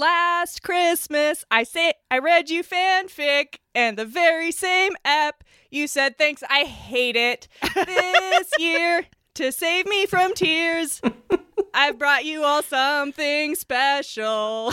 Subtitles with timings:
[0.00, 6.16] Last Christmas, I say I read you fanfic, and the very same app you said
[6.16, 6.42] thanks.
[6.48, 7.48] I hate it.
[7.74, 9.04] This year,
[9.34, 11.02] to save me from tears,
[11.74, 14.72] I've brought you all something special.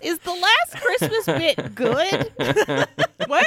[0.00, 2.30] Is the last Christmas bit good?
[3.26, 3.46] what?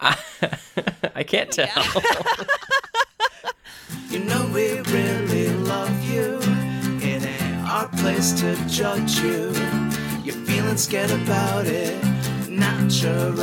[1.14, 1.84] I can't tell.
[4.16, 6.38] You know we really love you.
[7.06, 9.52] It ain't our place to judge you.
[10.24, 12.02] You're feeling scared about it
[12.48, 13.34] naturally.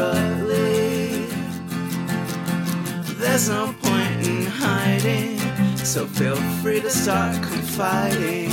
[3.21, 5.37] There's no point in hiding,
[5.77, 8.49] so feel free to start confiding.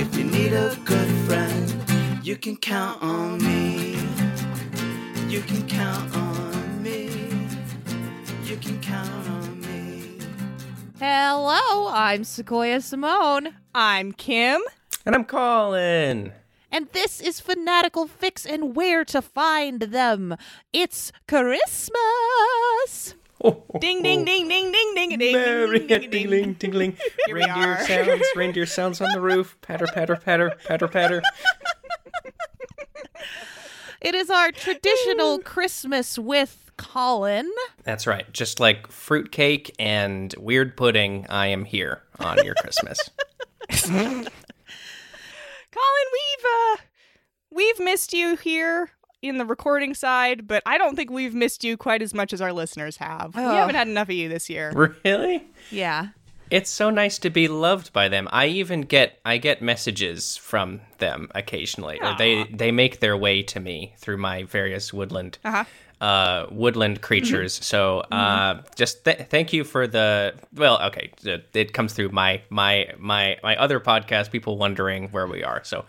[0.00, 3.98] If you need a good friend, you can count on me.
[5.28, 7.10] You can count on me.
[8.44, 9.39] You can count on me.
[11.04, 14.60] Hello, I'm Sequoia Simone, I'm Kim.
[15.06, 16.32] and I'm Colin.
[16.70, 20.36] and this is Fanatical Fix and Where to Find Them.
[20.74, 23.14] It's Christmas.
[23.42, 23.64] Oh.
[23.80, 26.10] Ding ding ding ding ding ding ding Merry ding ding ding.
[26.10, 26.92] tingling, tingling.
[27.26, 27.84] Here we Reindeer are.
[27.86, 29.56] sounds, reindeer sounds on the roof.
[29.62, 31.22] Patter, patter, patter, patter, patter.
[34.02, 37.50] It is our traditional Christmas with Colin.
[37.84, 38.30] That's right.
[38.32, 42.98] Just like fruitcake and weird pudding, I am here on your Christmas.
[43.70, 44.26] Colin,
[46.12, 46.76] we've uh
[47.50, 48.90] we've missed you here
[49.22, 52.40] in the recording side, but I don't think we've missed you quite as much as
[52.40, 53.34] our listeners have.
[53.36, 53.50] We Oh.
[53.50, 54.94] haven't had enough of you this year.
[55.04, 55.44] really?
[55.70, 56.08] Yeah.
[56.50, 58.28] It's so nice to be loved by them.
[58.32, 62.00] I even get I get messages from them occasionally.
[62.02, 65.64] Or They they make their way to me through my various woodland Uh-huh.
[66.00, 67.52] Uh, woodland creatures.
[67.64, 70.80] So uh, just th- thank you for the well.
[70.82, 74.30] Okay, it- it comes through my my my my other podcast.
[74.30, 75.62] People wondering where we are.
[75.64, 75.80] So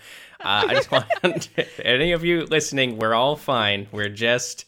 [0.41, 1.05] uh, I just want
[1.83, 2.97] any of you listening.
[2.97, 3.87] We're all fine.
[3.91, 4.65] We're just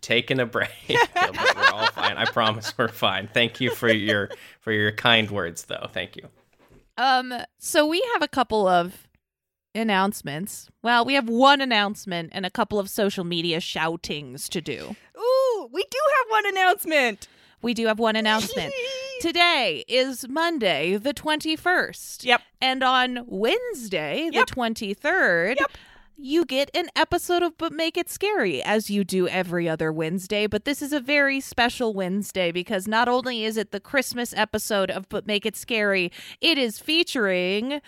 [0.00, 0.70] taking a break.
[0.88, 2.16] we're all fine.
[2.16, 3.28] I promise we're fine.
[3.34, 4.30] Thank you for your
[4.60, 5.88] for your kind words, though.
[5.92, 6.28] Thank you.
[6.96, 9.07] Um, so we have a couple of
[9.74, 10.68] announcements.
[10.82, 14.96] Well, we have one announcement and a couple of social media shoutings to do.
[15.18, 17.28] Ooh, we do have one announcement.
[17.62, 18.72] We do have one announcement.
[19.20, 22.24] Today is Monday, the 21st.
[22.24, 22.40] Yep.
[22.60, 24.46] And on Wednesday, Yep.
[24.46, 25.70] the 23rd, Yep.
[26.20, 30.48] You get an episode of But Make It Scary, as you do every other Wednesday.
[30.48, 34.90] But this is a very special Wednesday because not only is it the Christmas episode
[34.90, 37.68] of But Make It Scary, it is featuring.
[37.68, 37.80] Me, me,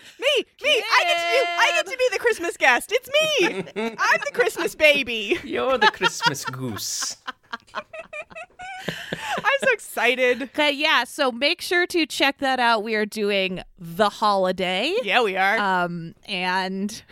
[0.64, 2.92] I get to be I get to be the Christmas guest.
[2.92, 3.64] It's me.
[3.98, 5.38] I'm the Christmas baby.
[5.42, 7.16] You're the Christmas goose.
[7.74, 10.42] I'm so excited.
[10.42, 12.82] Okay, yeah, so make sure to check that out.
[12.84, 14.94] We are doing The Holiday.
[15.02, 15.58] Yeah, we are.
[15.58, 17.02] Um, and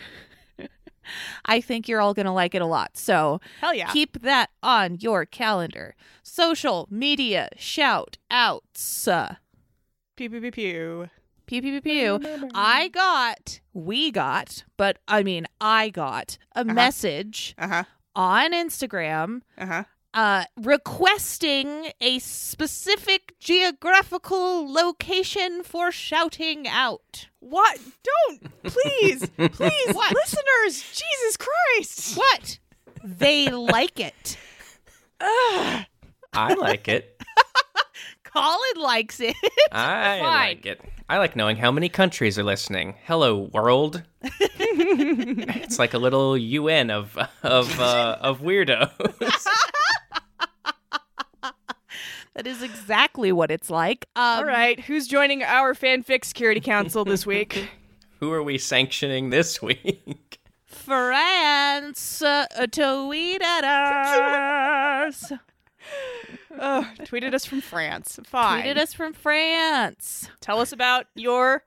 [1.45, 2.97] I think you're all going to like it a lot.
[2.97, 3.91] So Hell yeah.
[3.93, 5.95] keep that on your calendar.
[6.23, 9.09] Social media shout outs.
[10.17, 11.11] Pew pew pew pew.
[11.47, 12.49] Pew, pew, pew, pew.
[12.55, 17.85] I got, we got, but I mean, I got a message Uh-huh.
[18.15, 19.85] on Instagram Uh-huh.
[20.13, 27.28] uh, requesting a specific geographical location for shouting out.
[27.41, 27.79] What?
[28.03, 28.63] Don't.
[28.65, 29.29] Please.
[29.37, 29.95] Please.
[29.95, 30.15] What?
[30.15, 32.17] Listeners, Jesus Christ.
[32.17, 32.59] What?
[33.05, 34.37] they like it.
[35.21, 37.21] I like it.
[38.25, 39.35] Colin likes it.
[39.73, 40.23] I Fine.
[40.23, 40.81] like it.
[41.09, 42.95] I like knowing how many countries are listening.
[43.05, 44.03] Hello, world.
[44.23, 48.91] it's like a little UN of of uh, of weirdos.
[52.39, 54.07] That is exactly what it's like.
[54.15, 57.69] Um, All right, who's joining our fanfic security council this week?
[58.21, 60.39] Who are we sanctioning this week?
[60.65, 65.33] France, uh, tweet at us.
[66.61, 68.19] Oh, tweeted us from France.
[68.25, 68.65] Fine.
[68.65, 70.29] Tweeted us from France.
[70.41, 71.63] Tell us about your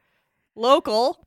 [0.55, 1.25] local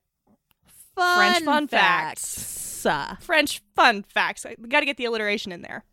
[0.94, 2.84] Fun French fun facts.
[2.84, 4.44] Uh, French fun facts.
[4.58, 5.84] We got to get the alliteration in there.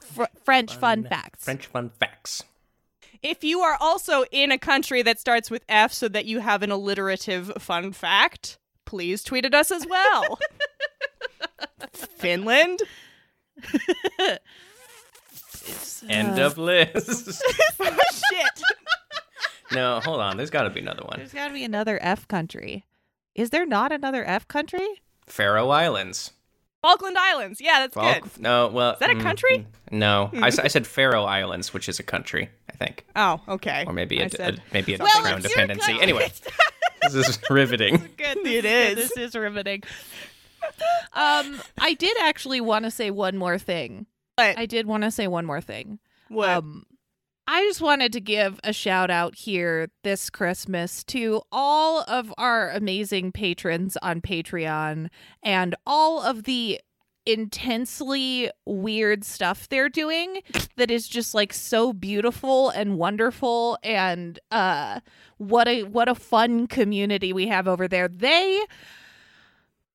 [0.00, 1.44] fr- French fun facts.
[1.44, 2.42] French fun facts.
[3.24, 6.62] If you are also in a country that starts with F so that you have
[6.62, 10.38] an alliterative fun fact, please tweet at us as well.
[11.94, 12.80] Finland?
[16.06, 17.42] End of list.
[17.80, 18.62] Oh, shit.
[19.72, 20.36] no, hold on.
[20.36, 21.14] There's got to be another one.
[21.16, 22.84] There's got to be another F country.
[23.34, 24.86] Is there not another F country?
[25.26, 26.32] Faroe Islands.
[26.84, 27.60] Falkland Islands.
[27.62, 28.40] Yeah, that's Falk- good.
[28.40, 29.66] No, well, is that a country?
[29.90, 33.84] No, I said Faroe Islands, which is a country, I think, Oh, okay.
[33.86, 35.86] or maybe a, I said- a- maybe a Well, crown dependency.
[35.92, 36.02] country.
[36.02, 36.30] Anyway,
[37.02, 37.96] this is riveting.
[38.18, 38.38] Good.
[38.46, 39.08] It This is.
[39.14, 39.82] This is riveting.
[41.14, 44.06] um, I did actually want to say one more thing.
[44.36, 44.58] What?
[44.58, 45.98] I did want to say one more thing.
[46.28, 46.48] What?
[46.50, 46.86] Um,
[47.46, 52.70] I just wanted to give a shout out here this Christmas to all of our
[52.70, 55.08] amazing patrons on Patreon
[55.42, 56.80] and all of the
[57.26, 60.42] intensely weird stuff they're doing
[60.76, 65.00] that is just like so beautiful and wonderful and uh
[65.38, 68.08] what a what a fun community we have over there.
[68.08, 68.60] They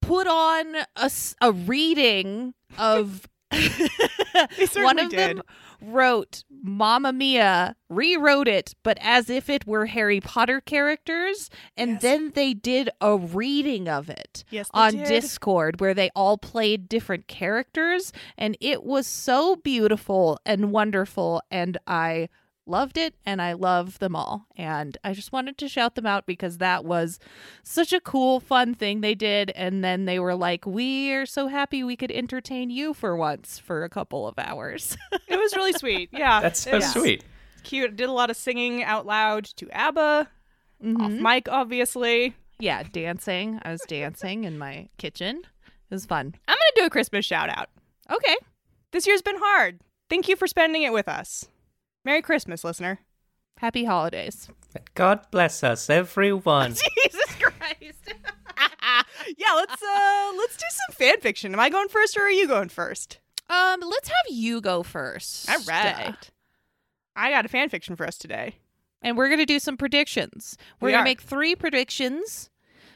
[0.01, 1.11] put on a,
[1.41, 3.27] a reading of
[4.75, 5.37] one of did.
[5.37, 5.41] them
[5.81, 12.01] wrote Mamma Mia, rewrote it, but as if it were Harry Potter characters, and Yes.
[12.01, 15.07] then they did a reading of it Yes, on did.
[15.07, 21.77] Discord where they all played different characters, and it was so beautiful and wonderful, and
[21.87, 22.29] I
[22.69, 24.45] loved it and I love them all.
[24.57, 27.19] And I just wanted to shout them out because that was
[27.63, 29.51] such a cool, fun thing they did.
[29.55, 33.59] And then they were like, We are so happy we could entertain you for once
[33.59, 34.95] for a couple of hours.
[35.27, 36.09] It was really sweet.
[36.13, 37.23] Yeah, That's so it sweet.
[37.63, 37.95] Cute.
[37.95, 40.27] Did a lot of singing out loud to ABBA.
[40.81, 41.19] Off Mhm.
[41.21, 42.35] mic, obviously.
[42.57, 43.59] Yeah, dancing.
[43.63, 45.41] I was dancing in my kitchen.
[45.65, 46.35] It was fun.
[46.47, 47.67] I'm gonna do a Christmas shout out.
[48.09, 48.35] Okay.
[48.91, 49.79] This year's been hard.
[50.09, 51.47] Thank you for spending it with us.
[52.05, 52.99] Merry Christmas, listener.
[53.57, 54.49] Happy holidays.
[54.95, 56.71] God bless us, everyone.
[57.03, 58.13] Jesus Christ.
[59.37, 61.53] yeah, let's uh let's do some fan fiction.
[61.53, 63.19] Am I going first or are you going first?
[63.49, 65.49] Um, let's have you go first.
[65.49, 66.29] All right.
[67.15, 68.55] I got a fan fiction for us today.
[69.01, 70.55] And we're going to do some predictions.
[70.79, 71.05] We're We going are.
[71.05, 72.49] to make three predictions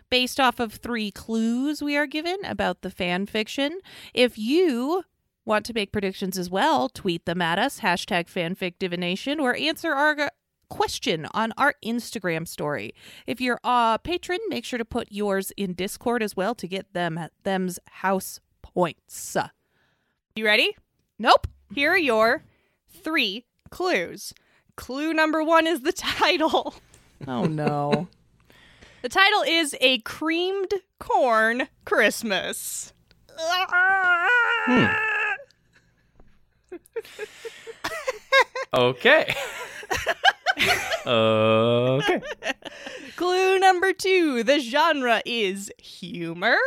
[0.09, 3.79] based off of three clues we are given about the fan fiction.
[4.13, 5.03] If you
[5.45, 9.91] want to make predictions as well, tweet them at us, hashtag fanfic divination, or answer
[9.93, 10.31] our
[10.69, 12.93] question on our Instagram story.
[13.27, 16.93] If you're a patron, make sure to put yours in Discord as well to get
[16.93, 19.37] them at them's house points.
[20.35, 20.75] You ready?
[21.19, 21.47] Nope.
[21.73, 22.43] Here are your
[22.89, 24.33] three clues.
[24.75, 26.73] Clue number one is the title.
[27.27, 28.07] Oh no.
[29.03, 32.93] The title is A Creamed Corn Christmas.
[33.37, 35.12] Hmm.
[38.73, 39.35] Okay.
[41.05, 42.21] okay.
[43.15, 46.57] Clue number two the genre is humor.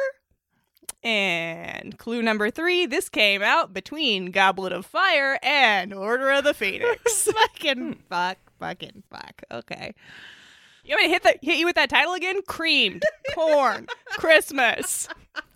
[1.02, 6.54] And clue number three this came out between Goblet of Fire and Order of the
[6.54, 7.22] Phoenix.
[7.32, 8.00] fucking hmm.
[8.08, 9.42] fuck, fucking fuck.
[9.50, 9.94] Okay.
[10.84, 12.40] you want me to hit, the, hit you with that title again?
[12.46, 13.02] Creamed
[13.34, 15.08] Corn Christmas.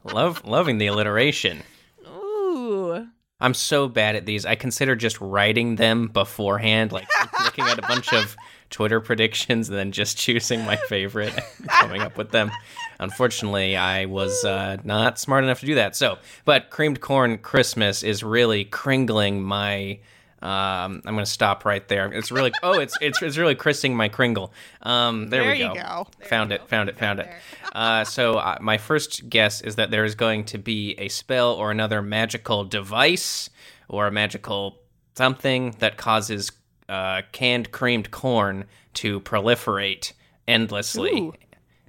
[0.02, 1.62] Love loving the alliteration.
[2.08, 3.06] Ooh.
[3.40, 4.44] I'm so bad at these.
[4.44, 7.08] I consider just writing them beforehand, like
[7.44, 8.37] looking at a bunch of
[8.70, 11.32] Twitter predictions and then just choosing my favorite
[11.69, 12.50] coming up with them.
[12.98, 15.96] Unfortunately, I was uh, not smart enough to do that.
[15.96, 19.98] So, but creamed corn Christmas is really cringling my.
[20.42, 22.10] Um, I'm gonna stop right there.
[22.12, 24.52] It's really oh, it's it's it's really christening my kringle.
[24.82, 25.75] Um, there, There we go.
[25.75, 26.06] go.
[26.28, 27.28] Found it, found it, found it.
[27.72, 31.52] Uh, so uh, my first guess is that there is going to be a spell
[31.52, 33.48] or another magical device
[33.88, 34.76] or a magical
[35.14, 36.50] something that causes
[36.88, 38.64] uh, canned creamed corn
[38.94, 40.12] to proliferate
[40.48, 41.32] endlessly, Ooh.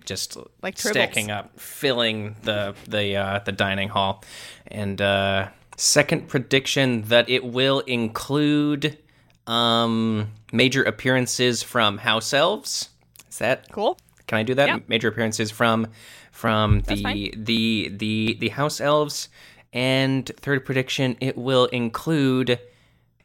[0.06, 0.92] just Like tribbles.
[0.92, 4.24] stacking up, filling the the uh, the dining hall.
[4.68, 5.48] And uh,
[5.82, 9.00] second prediction that it will include
[9.48, 12.90] um, major appearances from house elves.
[13.30, 13.98] Is that Cool.
[14.28, 14.68] can I do that?
[14.68, 14.80] Yeah.
[14.88, 15.88] Major appearances from
[16.32, 19.30] from the the the the house elves.
[19.74, 22.60] And third prediction, it will include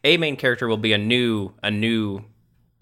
[0.04, 2.24] a main character will be a new a new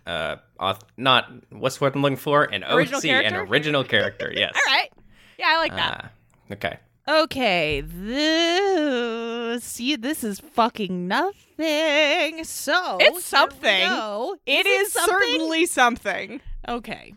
[0.06, 4.32] uh auth- not what's what I'm looking for an Original OC an original character.
[4.36, 4.52] Yes.
[4.54, 4.92] All right.
[5.38, 6.12] Yeah, I like that.
[6.50, 6.78] Uh, okay.
[7.06, 12.44] Okay, this this is fucking nothing.
[12.44, 13.58] So It's we
[13.88, 14.36] go.
[14.46, 15.14] it is something?
[15.14, 16.40] certainly something.
[16.66, 17.14] okay.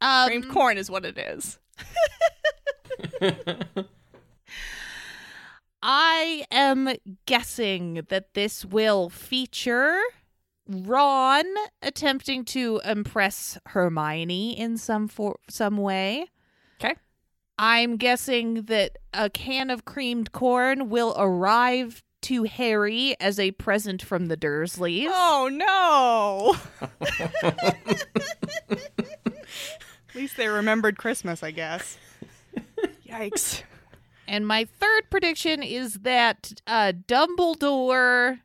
[0.00, 1.58] Um, Creamed corn is what it is.
[5.82, 6.94] I am
[7.26, 10.00] guessing that this will feature
[10.68, 11.44] Ron
[11.82, 16.26] attempting to impress Hermione in some for some way.
[17.58, 17.64] 'Kay.
[17.64, 24.02] I'm guessing that a can of creamed corn will arrive to Harry as a present
[24.02, 25.08] from the Dursleys.
[25.08, 26.56] Oh no.
[30.08, 31.98] At least they remembered Christmas, I guess.
[33.06, 33.62] Yikes.
[34.26, 38.40] And my third prediction is that uh, Dumbledore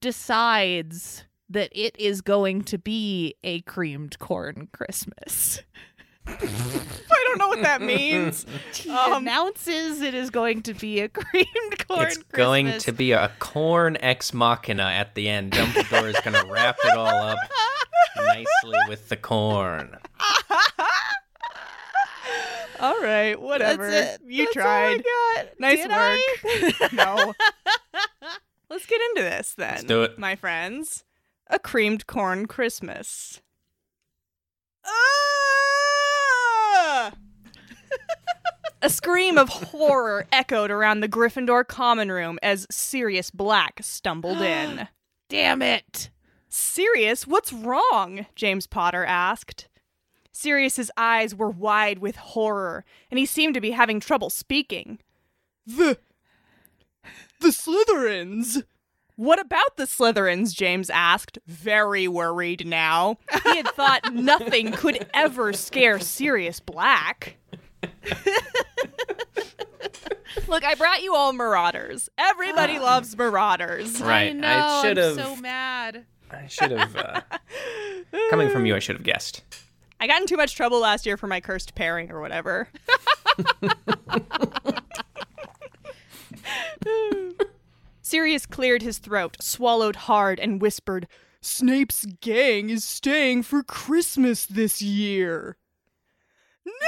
[0.00, 5.62] decides that it is going to be a creamed corn Christmas.
[6.26, 8.46] I don't know what that means.
[8.74, 13.12] He Um, announces it is going to be a creamed corn it's going to be
[13.12, 15.52] a corn ex machina at the end.
[15.52, 17.38] Dumbledore is going to wrap it all up
[18.16, 19.96] nicely with the corn.
[22.80, 23.90] All right, whatever.
[23.90, 24.26] That's it.
[24.26, 25.02] You That's all tried.
[25.06, 25.60] I got.
[25.60, 26.18] Nice Did I?
[26.80, 26.92] work.
[26.94, 27.34] no.
[28.70, 29.70] Let's get into this then.
[29.72, 30.18] Let's do it.
[30.18, 31.04] My friends.
[31.48, 33.42] A creamed corn Christmas.
[36.72, 37.12] Ah!
[38.82, 44.88] A scream of horror echoed around the Gryffindor common room as Sirius Black stumbled in.
[45.28, 46.10] Damn it.
[46.48, 48.26] Sirius, what's wrong?
[48.34, 49.68] James Potter asked.
[50.32, 54.98] Sirius's eyes were wide with horror, and he seemed to be having trouble speaking.
[55.66, 55.98] The
[57.40, 58.64] the Slytherins.
[59.20, 60.54] What about the Slytherins?
[60.54, 63.18] James asked, very worried now.
[63.42, 67.36] He had thought nothing could ever scare Sirius Black.
[70.48, 72.08] Look, I brought you all Marauders.
[72.16, 74.00] Everybody loves Marauders.
[74.00, 74.30] Right.
[74.30, 74.80] I know.
[74.82, 75.26] should I'm have.
[75.26, 76.06] so mad.
[76.30, 76.96] I should have.
[76.96, 77.20] Uh,
[78.30, 79.42] coming from you, I should have guessed.
[80.00, 82.70] I got in too much trouble last year for my cursed pairing or whatever.
[88.10, 91.06] Sirius cleared his throat, swallowed hard, and whispered,
[91.40, 95.56] Snape's gang is staying for Christmas this year.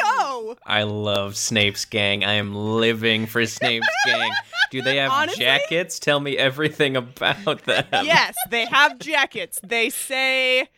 [0.02, 0.56] No!
[0.66, 2.24] I love Snape's gang.
[2.24, 4.32] I am living for Snape's gang.
[4.72, 5.44] Do they have Honestly?
[5.44, 6.00] jackets?
[6.00, 7.86] Tell me everything about them.
[8.04, 9.60] yes, they have jackets.
[9.62, 10.68] They say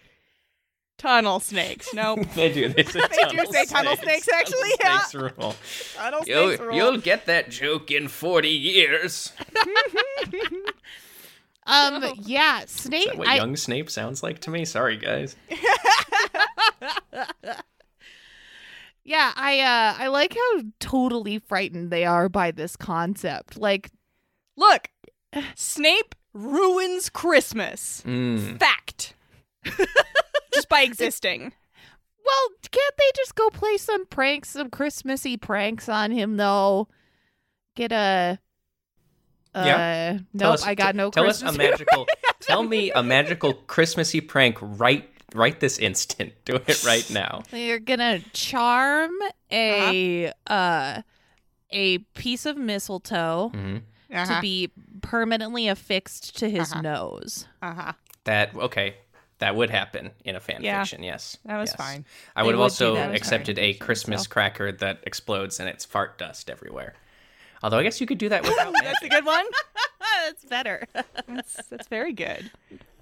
[0.98, 1.92] tunnel snakes.
[1.94, 2.20] Nope.
[2.34, 2.68] they do.
[2.68, 4.98] They, say They do say tunnel snakes, actually, Tunnel yeah.
[5.00, 5.54] snakes rule.
[5.94, 6.76] Tunnel You'll, snakes rule.
[6.76, 9.32] you'll get that joke in 40 years.
[11.66, 13.04] Um, yeah, Snape.
[13.04, 14.66] Is that what I, young Snape sounds like to me?
[14.66, 15.34] Sorry, guys.
[19.02, 23.56] yeah, I uh, I like how totally frightened they are by this concept.
[23.56, 23.90] Like,
[24.56, 24.88] Look,
[25.54, 28.02] Snape ruins Christmas.
[28.06, 28.58] Mm.
[28.58, 29.13] Fact.
[30.54, 31.52] Just by existing.
[32.24, 36.88] well, can't they just go play some pranks, some Christmassy pranks on him though?
[37.76, 38.38] Get a.
[39.54, 40.18] Uh, Yeah.
[40.32, 41.50] Nope, us- I got t- no Tell Christmas.
[41.50, 42.06] us a magical.
[42.40, 46.32] tell me a magical Christmassy prank right right this instant.
[46.44, 47.42] Do it right now.
[47.52, 49.10] You're gonna charm
[49.52, 51.02] a uh
[51.70, 53.76] a piece of mistletoe hmm
[54.10, 54.70] to be
[55.02, 56.82] permanently affixed to his Uh-huh.
[56.82, 57.46] nose.
[57.60, 57.94] uh-huh.
[58.24, 58.94] That okay.
[59.38, 60.80] That would happen in a fan Yeah.
[60.82, 61.02] fiction.
[61.02, 61.76] Yes, That was Yes.
[61.76, 62.04] fine.
[62.36, 64.28] I They would have also accepted a Christmas so.
[64.30, 66.94] cracker that explodes and it's fart dust everywhere.
[67.62, 69.04] Although I guess you could do that without That's magic.
[69.04, 69.44] a good one.
[70.26, 70.86] That's better.
[71.26, 72.50] That's, that's very good.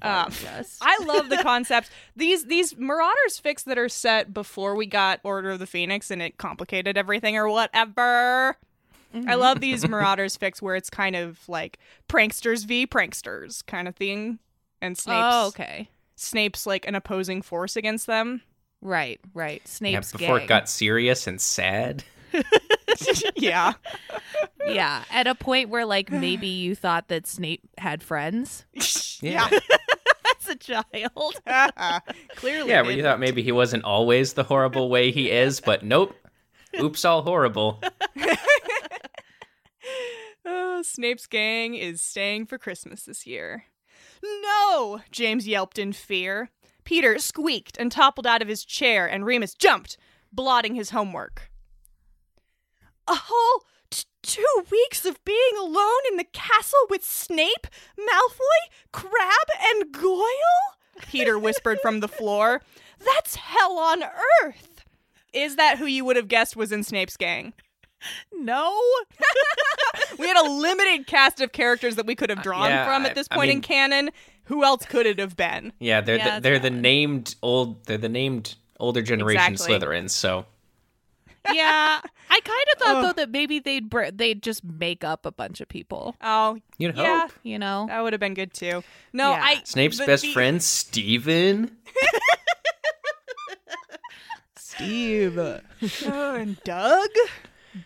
[0.00, 0.78] Um, yes.
[0.80, 1.90] I love the concept.
[2.16, 6.20] These these Marauders fics that are set before we got Order of the Phoenix and
[6.22, 8.56] it complicated everything or whatever.
[9.28, 13.94] I love these Marauders fics where it's kind of like pranksters v pranksters kind of
[13.94, 14.38] thing,
[14.80, 15.88] and Snape's oh, okay.
[16.16, 18.42] Snape's like an opposing force against them.
[18.80, 19.60] Right, right.
[19.64, 20.44] Yeah, Snape's before gang.
[20.44, 22.04] it got serious and sad.
[23.36, 23.72] yeah,
[24.66, 28.64] yeah, at a point where like maybe you thought that Snape had friends
[29.22, 29.48] Yeah.
[30.40, 31.34] as a child.
[32.36, 35.82] Clearly, Yeah, where you thought maybe he wasn't always the horrible way he is, but
[35.84, 36.14] nope.
[36.80, 37.80] Oops, all horrible.
[40.44, 43.64] Uh, Snape's gang is staying for Christmas this year.
[44.22, 45.00] No!
[45.10, 46.50] James yelped in fear.
[46.84, 49.96] Peter squeaked and toppled out of his chair, and Remus jumped,
[50.32, 51.50] blotting his homework.
[53.08, 57.66] A whole t- two weeks of being alone in the castle with Snape,
[57.98, 60.26] Malfoy, Crabbe, and Goyle?
[61.02, 62.62] Peter whispered from the floor.
[63.04, 64.02] That's hell on
[64.42, 64.84] earth!
[65.32, 67.54] Is that who you would have guessed was in Snape's gang?
[68.32, 68.78] No.
[70.18, 73.14] We had a limited cast of characters that we could have drawn yeah, from at
[73.14, 74.10] this I point in mean- canon.
[74.44, 75.72] Who else could it have been?
[75.78, 79.78] Yeah, they're Yeah, the, they're the named old they're the named older generation Exactly.
[79.78, 80.10] Slytherins.
[80.10, 80.44] So
[81.50, 83.04] Yeah, I kind of thought Ugh.
[83.04, 86.14] though that maybe they'd br- they'd just make up a bunch of people.
[86.22, 87.22] Oh, you'd Yeah.
[87.22, 87.86] hope You know.
[87.88, 88.82] that would have been good too.
[89.12, 89.40] No, Yeah.
[89.42, 91.76] I Snape's the- best the- friend Steven.
[94.56, 95.60] Steve, Oh,
[96.34, 97.08] and Doug,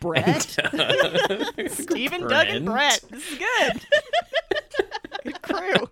[0.00, 0.58] Brett.
[0.58, 3.02] Uh, Stephen, Doug, and Brett.
[3.10, 3.80] This is good.
[5.24, 5.90] good crew.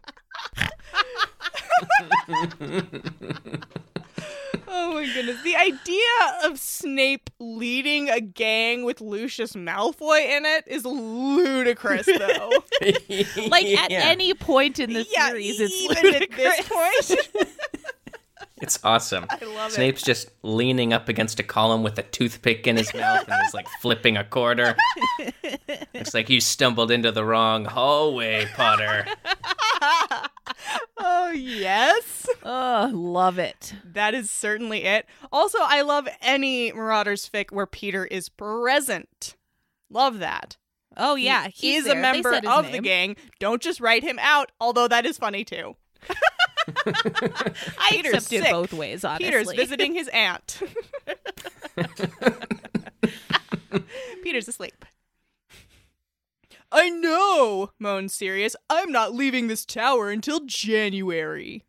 [4.68, 5.42] oh my goodness.
[5.42, 6.00] The idea
[6.44, 12.50] of Snape leading a gang with Lucius Malfoy in it is ludicrous, though.
[13.48, 14.00] like at Yeah.
[14.04, 16.56] any point in the yeah, series, it's even at ludicrous.
[17.08, 17.48] this point.
[18.62, 19.26] It's awesome.
[19.30, 19.74] I love it.
[19.74, 23.54] Snape's just leaning up against a column with a toothpick in his mouth and he's
[23.54, 24.76] like flipping a quarter.
[25.94, 29.06] Looks like you stumbled into the wrong hallway, Potter.
[30.96, 32.26] Oh, yes.
[32.42, 33.74] Oh, love it.
[33.84, 35.06] That is certainly it.
[35.30, 39.36] Also, I love any Marauders fic where Peter is present.
[39.90, 40.56] Love that.
[40.96, 43.16] Oh yeah, he he's is a member said his of the gang.
[43.40, 45.76] Don't just write him out, although that is funny too.
[46.86, 49.04] I Peter's accept it both ways.
[49.04, 50.60] Honestly, Peter's visiting his aunt.
[54.22, 54.84] Peter's asleep.
[56.72, 58.56] I know, moaned Sirius.
[58.68, 61.62] I'm not leaving this tower until January.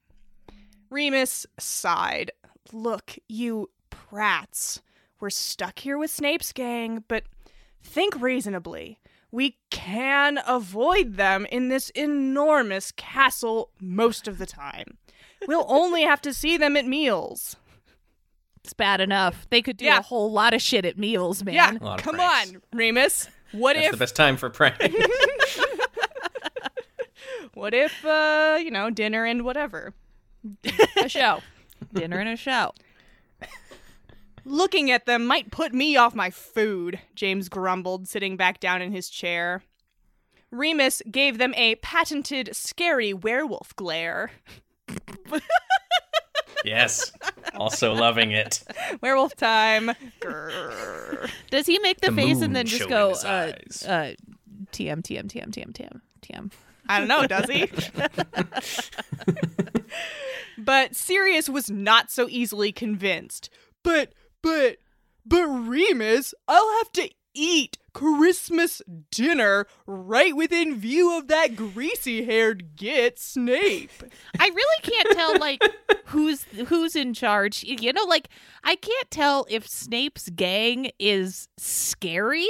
[0.89, 2.31] Remus sighed.
[2.71, 4.81] Look, you prats.
[5.19, 7.23] We're stuck here with Snape's gang, but
[7.83, 8.99] think reasonably.
[9.35, 14.97] We can avoid them in this enormous castle most of the time.
[15.45, 17.57] We'll only have to see them at meals.
[18.63, 19.45] It's bad enough.
[19.49, 19.99] They could do Yeah.
[19.99, 21.53] a whole lot of shit at meals, man.
[21.53, 22.53] Yeah, A lot of come pranks.
[22.53, 23.27] on, Remus.
[23.51, 24.75] What That's if the best time for prank.
[27.55, 29.93] what if uh, you know, dinner and whatever.
[31.01, 31.41] A show.
[31.93, 32.71] Dinner and a show.
[34.45, 38.91] Looking at them might put me off my food, James grumbled, sitting back down in
[38.91, 39.63] his chair.
[40.51, 44.31] Remus gave them a patented scary werewolf glare.
[46.63, 47.11] yes.
[47.55, 48.63] Also loving it.
[49.01, 49.91] Werewolf time.
[50.21, 51.29] Grrr.
[51.49, 53.53] Does he make the, The face and then just go uh,
[53.87, 54.13] uh,
[54.71, 56.51] TM TM TM TM TM TM?
[56.87, 57.69] I don't know, does he?
[60.57, 63.49] but Sirius was not so easily convinced.
[63.81, 64.13] But,
[64.45, 64.77] but,
[65.25, 72.75] but Remus, I'll have to eat Christmas dinner right within view of that greasy haired
[72.75, 73.91] git Snape.
[74.39, 75.61] I really can't tell like
[76.05, 77.63] who's who's in charge.
[77.63, 78.29] You know, like
[78.63, 82.47] I can't tell if Snape's gang is scary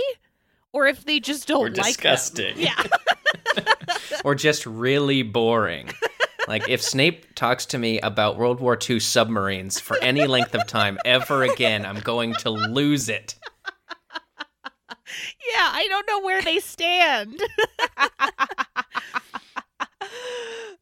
[0.73, 1.83] or if they just don't Or like them.
[1.85, 2.57] disgusting.
[2.57, 2.83] Yeah.
[4.25, 5.91] or just really boring.
[6.47, 10.67] Like if Snape talks to me about World War II submarines for any length of
[10.67, 13.35] time ever again, I'm going to lose it.
[15.53, 17.41] Yeah, I don't know where they stand.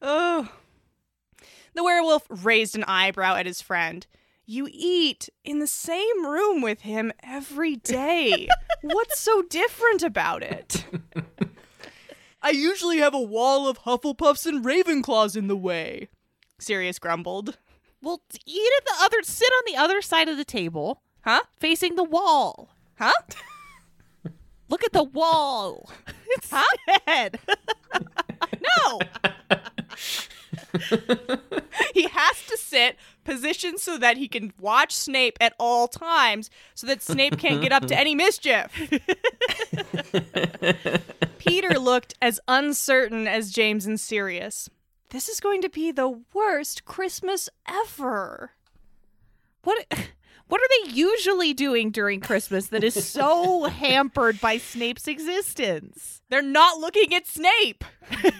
[0.06, 0.50] Oh.
[1.76, 4.06] The werewolf raised an eyebrow at his friend.
[4.46, 8.50] You eat in the same room with him every day.
[8.82, 10.86] What's so different about it?
[12.46, 16.10] I usually have a wall of Hufflepuffs and Ravenclaws in the way,
[16.60, 17.58] Sirius grumbled.
[18.02, 21.42] well, eat at the other sit on the other side of the table, Huh?
[21.58, 22.76] facing the wall.
[23.00, 23.14] Huh?
[24.70, 25.90] Look at the wall.
[26.36, 27.40] Instead.
[28.88, 29.00] No!
[31.94, 36.88] he has to sit positioned so that he can watch Snape at all times so
[36.88, 38.72] that Snape can't get up to any mischief.
[41.38, 44.70] Peter looked as uncertain as James and Sirius.
[45.10, 48.52] This is going to be the worst Christmas ever.
[49.64, 49.86] What
[50.48, 56.22] what are they usually doing during Christmas that is so hampered by Snape's existence?
[56.30, 57.84] They're not looking at Snape.
[58.12, 58.32] I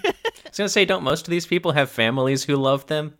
[0.48, 3.16] was gonna say, don't most of these people have families who love them,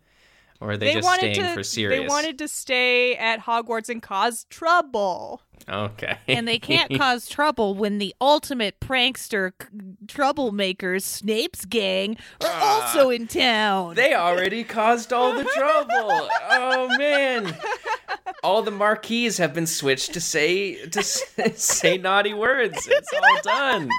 [0.65, 2.01] or are they, just wanted staying to for serious?
[2.01, 5.41] they wanted to stay at Hogwarts and cause trouble.
[5.69, 9.67] Okay, And they can't cause trouble when the ultimate prankster c-
[10.05, 13.95] troublemakers, Snape's gang, are ah, also in town.
[13.95, 16.29] They already caused all the trouble.
[16.57, 17.55] Oh man.
[18.43, 21.03] All the marquees have been switched to say to
[21.55, 22.87] say naughty words.
[22.87, 23.89] It's all done.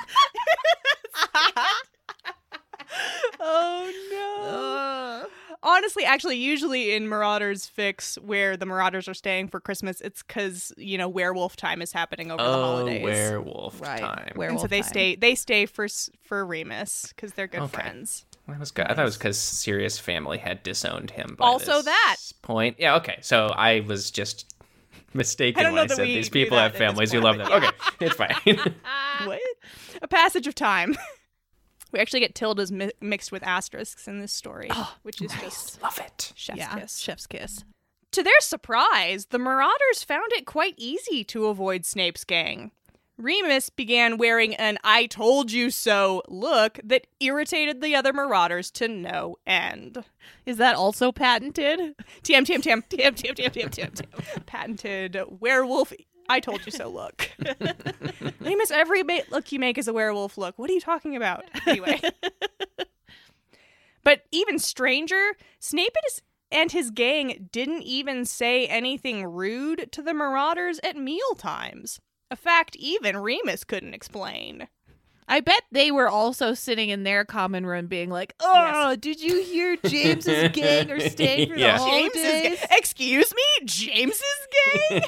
[3.41, 5.29] Oh no.
[5.63, 10.73] Honestly, actually, usually in Marauders fics where the Marauders are staying for Christmas, it's because
[10.77, 13.03] you know werewolf time is happening over the Oh, holidays.
[13.05, 14.33] werewolf Right, time.
[14.37, 14.89] where- and so they time.
[14.89, 15.17] stay.
[15.17, 15.89] They stay for
[16.23, 17.83] for Remus because they're good Okay.
[17.83, 18.25] friends.
[18.49, 18.87] That was good.
[18.87, 21.35] I thought it was because Sirius family had disowned him.
[21.39, 22.17] By Also this that.
[22.43, 22.77] point.
[22.79, 22.95] Yeah.
[22.97, 23.19] Okay.
[23.23, 24.55] So I was just
[25.15, 27.63] mistaken I when I said these people have families who love but them.
[27.65, 28.37] Okay, it's fine.
[29.25, 29.41] what?
[30.03, 30.97] A passage of time.
[31.93, 35.83] We actually get tildes mi- mixed with asterisks in this story, oh, which is just
[35.83, 36.33] love it.
[36.35, 36.99] chef's yeah, kiss.
[36.99, 37.65] chef's kiss.
[38.13, 42.71] To their surprise, the Marauders found it quite easy to avoid Snape's gang.
[43.19, 48.89] Remus began wearing an I told you so look that irritated the other Marauders to
[48.89, 50.05] no end.
[50.45, 51.95] Is that also patented?
[52.23, 54.47] TM, TM, TM, TM, TM, TM, TM, TM, TM.
[54.47, 55.93] Patented werewolf
[56.29, 57.31] I told you so look.
[58.41, 60.59] Remus, every ma- look you make is a werewolf look.
[60.59, 61.45] What are you talking about?
[61.67, 62.01] Anyway.
[64.05, 70.15] but even stranger, Snape is and his gang didn't even say anything rude to the
[70.15, 72.01] Marauders at meal times.
[72.31, 74.69] A fact even Remus couldn't explain.
[75.29, 79.43] I bet they were also sitting in their common room being like, oh, did you
[79.43, 81.79] hear James's gang are staying for Yeah.
[81.79, 82.13] the holidays?
[82.61, 82.69] gang.
[82.71, 83.67] Excuse me?
[83.67, 84.49] James's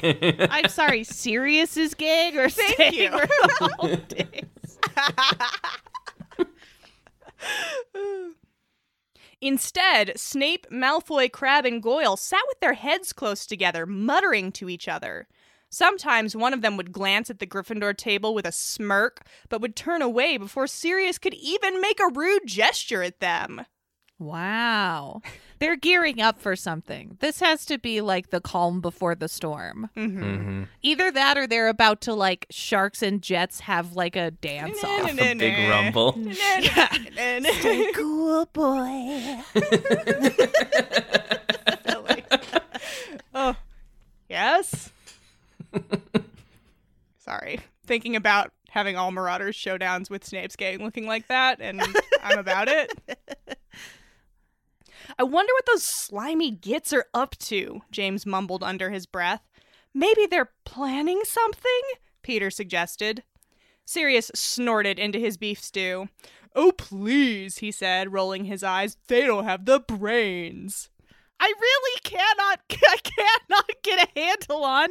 [0.01, 0.47] gang?
[0.51, 3.09] I'm sorry, Sirius's gang are Thank staying you.
[3.11, 4.45] for the holidays.
[9.41, 14.87] Instead, Snape, Malfoy, Crabbe, and Goyle sat with their heads close together, muttering to each
[14.89, 15.27] other.
[15.69, 19.75] Sometimes one of them would glance at the Gryffindor table with a smirk, but would
[19.75, 23.65] turn away before Sirius could even make a rude gesture at them.
[24.17, 25.21] Wow.
[25.59, 27.17] They're gearing up for something.
[27.21, 29.89] This has to be like the calm before the storm.
[29.95, 30.35] Mm-hmm.
[30.35, 34.83] hmm Either that or they're about to like sharks and jets have like a dance
[34.83, 35.11] off.
[35.17, 36.13] A big rumble.
[37.93, 39.39] cool boy.
[43.41, 43.55] Oh,
[44.27, 44.89] yes.
[47.17, 51.81] Sorry, thinking about having all Marauders showdowns with Snape's gang looking like that, and
[52.23, 52.91] I'm about it.
[55.17, 57.81] I wonder what those slimy gits are up to.
[57.91, 59.41] James mumbled under his breath.
[59.93, 61.81] Maybe they're planning something.
[62.21, 63.23] Peter suggested.
[63.85, 66.09] Sirius snorted into his beef stew.
[66.55, 68.97] Oh, please, he said, rolling his eyes.
[69.07, 70.89] They don't have the brains.
[71.39, 74.89] I really cannot I cannot get a handle on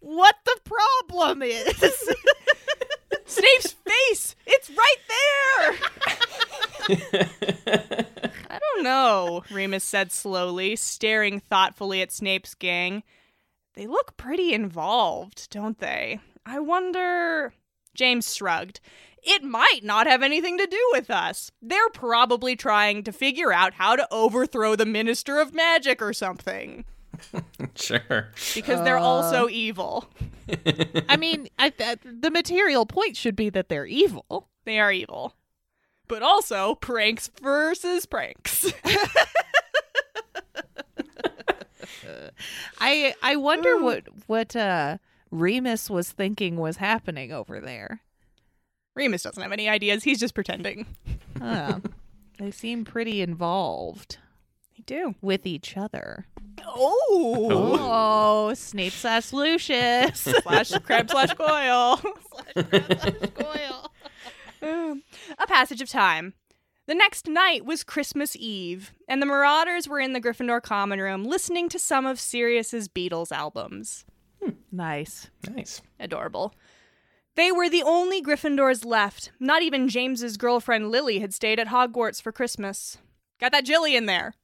[0.00, 1.74] what the problem is.
[3.26, 4.36] Snape's face!
[4.46, 5.74] It's right there!
[8.48, 13.02] I don't know, Remus said slowly, staring thoughtfully at Snape's gang.
[13.74, 16.20] They look pretty involved, don't they?
[16.46, 17.52] I wonder.
[17.94, 18.80] James shrugged.
[19.28, 21.50] It might not have anything to do with us.
[21.60, 26.84] They're probably trying to figure out how to overthrow the Minister of Magic or something.
[27.74, 28.28] Sure.
[28.54, 30.08] Because they're also evil.
[31.08, 34.48] I mean, I, th- the material point should be that they're evil.
[34.64, 35.34] They are evil.
[36.08, 38.70] But also pranks versus pranks.
[42.78, 44.98] I I wonder what what uh
[45.30, 48.02] Remus was thinking was happening over there.
[48.96, 50.02] Remus doesn't have any ideas.
[50.04, 50.86] He's just pretending.
[51.38, 51.80] Huh.
[52.38, 54.16] they seem pretty involved
[54.74, 55.14] They do.
[55.20, 56.24] with each other.
[56.66, 57.76] Oh.
[57.78, 60.18] Oh, Snape slash Lucius.
[60.42, 62.00] slash Crabbe slash Goyle.
[64.62, 65.02] Um,
[65.38, 66.32] A passage of time.
[66.86, 71.24] The next night was Christmas Eve, and the Marauders were in the Gryffindor common room
[71.24, 74.06] listening to some of Sirius's Beatles albums.
[74.72, 75.28] nice.
[75.50, 75.82] Nice.
[76.00, 76.54] Adorable.
[77.36, 79.30] They were the only Gryffindors left.
[79.38, 82.98] Not even James's girlfriend Lily had stayed at Hogwarts for Christmas.
[83.40, 84.34] Got that Jilly in there.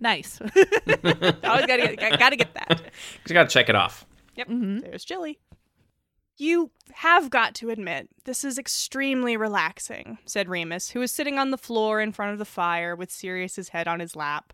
[0.00, 0.40] Nice.
[0.56, 2.80] I always gotta get, gotta get that.
[3.28, 4.06] You gotta check it off.
[4.36, 4.80] Yep, Mhm.
[4.82, 5.38] there's Jilly.
[6.38, 11.50] You have got to admit, this is extremely relaxing, said Remus, who was sitting on
[11.50, 14.52] the floor in front of the fire with Sirius's head on his lap.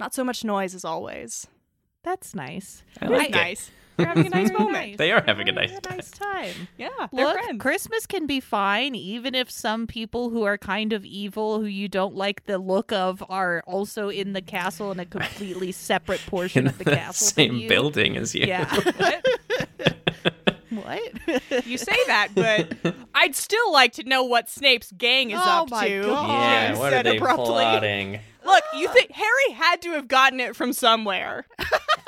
[0.00, 1.46] Not so much noise as always.
[2.02, 2.82] That's nice.
[3.00, 3.32] I like it.
[3.32, 3.70] nice.
[4.04, 4.62] They're having a nice mm-hmm.
[4.62, 4.98] moment.
[4.98, 6.68] They are having a They're nice nice time.
[6.78, 7.60] Yeah, they're Look, friends.
[7.62, 11.88] Christmas can be fine, even if some people who are kind of evil, who you
[11.88, 16.64] don't like the look of, are also in the castle in a completely separate portion
[16.64, 17.26] In of the the castle.
[17.28, 17.68] same you.
[17.68, 18.46] building as you.
[18.46, 18.64] Yeah.
[18.74, 19.26] What?
[20.70, 21.66] what?
[21.66, 25.70] You say that, but I'd still like to know what Snape's gang is Oh up
[25.70, 26.02] my to.
[26.02, 26.28] God.
[26.28, 27.44] Yeah, James what said are they abruptly.
[27.46, 28.20] plotting?
[28.44, 31.46] Look, you think Harry had to have gotten it from somewhere.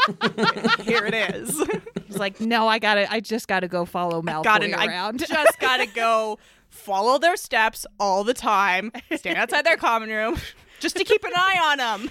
[0.82, 1.62] Here it is.
[2.06, 5.22] He's like, no, I gotta, I just gotta go follow Malfoy gotta, around.
[5.22, 6.38] I just gotta go
[6.68, 10.36] follow their steps all the time, stand outside their common room,
[10.80, 12.10] just to keep an eye on them.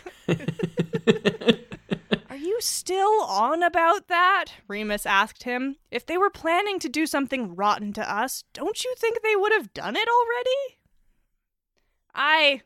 [2.29, 4.45] Are you still on about that?
[4.67, 5.75] Remus asked him.
[5.91, 9.51] If they were planning to do something rotten to us, don't you think they would
[9.51, 10.79] have done it already?
[12.15, 12.61] I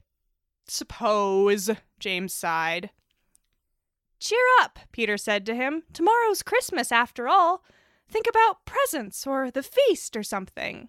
[0.68, 2.92] suppose, James sighed.
[4.20, 5.84] Cheer up, Peter said to him.
[5.94, 7.64] Tomorrow's Christmas, after all.
[8.10, 10.88] Think about presents or the feast or something.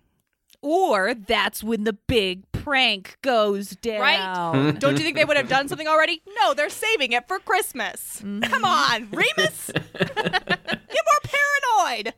[0.62, 4.00] or that's when the big prank goes down.
[4.00, 4.72] Right?
[4.80, 6.22] Don't you think they would have done something already?
[6.40, 8.20] No, they're saving it for Christmas.
[8.24, 8.40] Mm-hmm.
[8.50, 9.70] Come on, Remus!
[9.98, 12.14] Get more paranoid!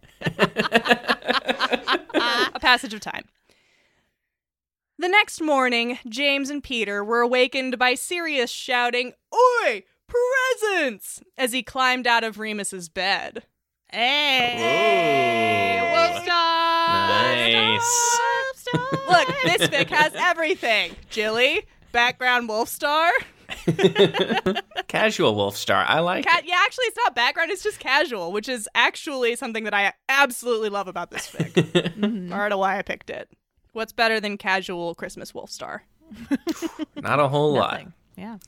[2.54, 3.24] A passage of time.
[4.98, 9.84] The next morning, James and Peter were awakened by Sirius shouting, Oi!
[10.10, 11.22] Presents!
[11.38, 13.44] as he climbed out of Remus's bed.
[13.92, 15.92] Hey, Ooh.
[15.92, 17.22] Wolf Star!
[17.22, 18.18] Nice.
[18.18, 18.82] Wolf Star!
[19.08, 20.94] Look, this fic has everything.
[21.10, 23.10] Jilly, background wolf star.
[24.86, 25.84] Casual wolf star.
[25.88, 26.44] I like Ca- it.
[26.46, 27.50] yeah, actually, it's not background.
[27.50, 31.56] It's just casual, which is actually something that I absolutely love about this fic.
[32.32, 33.28] I don't know why I picked it.
[33.72, 35.82] What's better than casual Christmas wolf star?
[36.96, 37.82] Not a whole lot.
[38.16, 38.38] Yeah.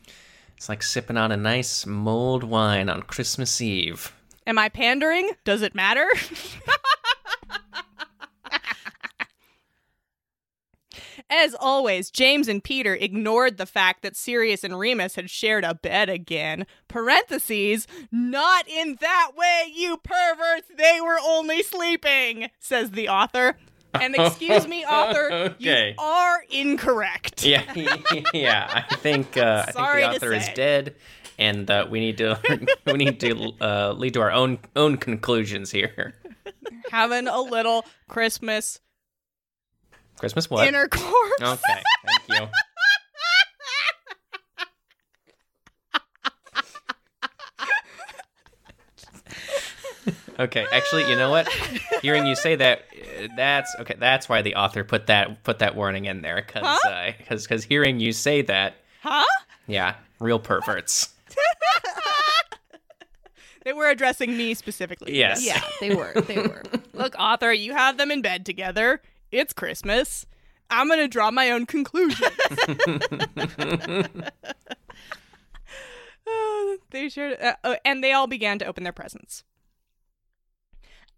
[0.63, 4.13] It's like sipping on a nice mulled wine on Christmas Eve.
[4.47, 5.33] Am I pandering?
[5.45, 6.07] Does it matter?
[11.29, 15.75] As always, James and Peter ignored the fact that Sirius and Remus had shared a
[15.75, 16.65] bed again.
[16.87, 20.69] Parentheses, not in that way, you perverts.
[20.79, 23.57] They were only sleeping, says the author.
[23.95, 25.91] And excuse me, author, Okay.
[25.91, 27.45] you are incorrect.
[27.45, 27.63] Yeah,
[28.35, 28.85] yeah.
[28.91, 30.95] I think uh, I think the author is dead,
[31.39, 32.39] and uh, we need to
[32.87, 36.15] we need to uh, lead to our own own conclusions here.
[36.91, 38.81] Having a little Christmas
[40.17, 40.67] Christmas what?
[40.67, 41.41] intercourse.
[41.41, 42.49] Okay, thank you.
[50.39, 51.49] Okay, actually, you know what?
[52.03, 52.81] Hearing you say that,
[53.23, 53.95] uh, that's okay.
[53.99, 57.13] That's why the author put that put that warning in there, because Huh?
[57.19, 59.25] because because hearing you say that, Huh?
[59.67, 61.11] yeah, real perverts.
[63.65, 65.17] They were addressing me specifically.
[65.17, 65.45] Yes.
[65.47, 66.13] Yeah, they were.
[66.23, 66.65] They were.
[66.95, 69.01] Look, author, you have them in bed together.
[69.31, 70.27] It's Christmas.
[70.69, 72.29] I'm going to draw my own conclusions.
[76.27, 79.45] Uh, they shared, uh, uh, and they all began to open their presents.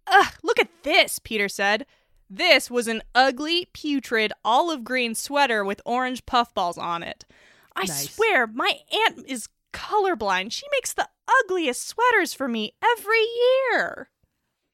[0.07, 1.87] Ugh, look at this, Peter said.
[2.31, 7.25] This was an ugly, putrid, olive green sweater with orange puffballs on it.
[7.77, 8.11] I Nice.
[8.15, 10.53] swear, my aunt is colorblind.
[10.53, 11.09] She makes the
[11.45, 13.25] ugliest sweaters for me every
[13.73, 14.09] year.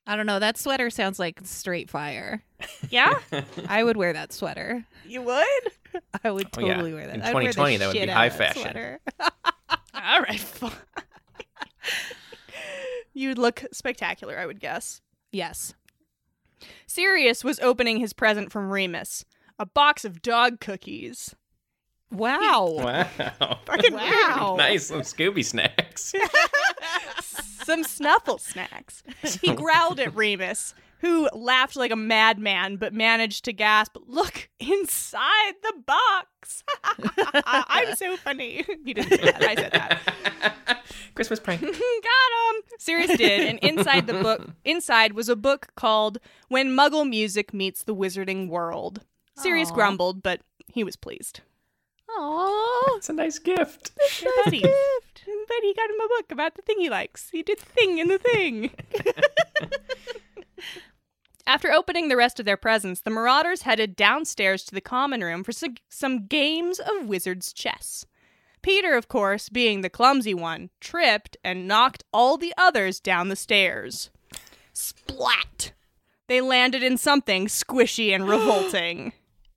[0.07, 0.39] I don't know.
[0.39, 2.43] That sweater sounds like straight fire.
[2.89, 3.15] Yeah?
[3.69, 4.85] I would wear that sweater.
[5.07, 5.47] you would?
[6.25, 6.75] I would Oh, yeah.
[6.75, 7.15] totally wear that.
[7.17, 8.63] In I'd 2020, that would be out high of fashion.
[8.63, 9.01] sweater.
[9.95, 10.45] All right.
[13.13, 15.01] You'd look spectacular, I would guess.
[15.33, 15.75] Yes.
[16.87, 19.25] Sirius was opening his present from Remus
[19.59, 21.35] a box of dog cookies.
[22.11, 23.07] Wow.
[23.21, 24.55] Wow, Fucking Wow.
[24.59, 26.15] nice, some Scooby snacks.
[27.65, 29.03] Some snuffle snacks.
[29.43, 35.55] He growled at Remus, who laughed like a madman but managed to gasp, Look inside
[35.63, 36.65] the box.
[37.47, 38.65] I'm so funny.
[38.85, 39.43] You didn't say that.
[39.43, 40.85] I said that.
[41.15, 41.61] Christmas prank.
[41.61, 42.63] Got him.
[42.79, 47.85] Sirius did, and inside the book, inside was a book called "When Muggle Music Meets
[47.85, 49.03] the Wizarding World."
[49.37, 49.75] Sirius Aw.
[49.75, 50.41] grumbled, but
[50.73, 51.41] he was pleased.
[52.09, 52.95] Oh.
[52.97, 53.93] It's a nice gift.
[54.45, 54.61] Fuzzy.
[54.63, 57.29] But he got him a book about the thing he likes.
[57.31, 58.71] He did the thing in the thing.
[61.51, 65.43] After opening the rest of their presents, the Marauders headed downstairs to the common room
[65.43, 68.07] for some, some games of wizard's chess.
[68.63, 73.35] Peter, of course, being the clumsy one, tripped and knocked all the others down the
[73.35, 74.11] stairs.
[74.73, 75.73] Splat!
[76.29, 79.13] They landed in something squishy and revolting.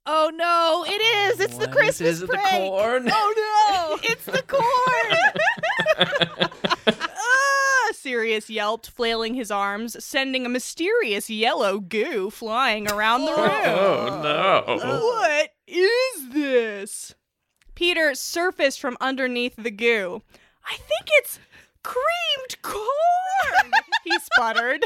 [0.08, 1.42] Oh no, it is.
[1.42, 2.72] It's the Christmas is it, the prank.
[2.72, 3.08] corn?
[3.08, 3.34] Oh
[3.70, 4.64] no, it's the corn.
[8.04, 13.50] Sirius yelped, flailing his arms, sending a mysterious yellow goo flying around the room.
[13.50, 14.76] Oh no!
[14.76, 17.16] What is this?
[17.76, 20.22] Peter surfaced from underneath the goo.
[20.66, 21.40] I think it's
[21.82, 23.72] creamed corn,
[24.04, 24.84] he sputtered.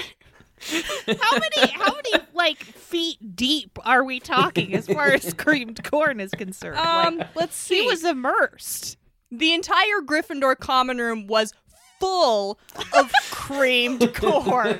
[1.19, 6.19] how many how many like feet deep are we talking as far as creamed corn
[6.19, 6.77] is concerned?
[6.77, 7.81] Um, like, let's see.
[7.81, 8.97] he was immersed.
[9.31, 11.51] the entire Gryffindor common room was
[11.99, 12.57] full
[12.93, 14.79] of creamed corn.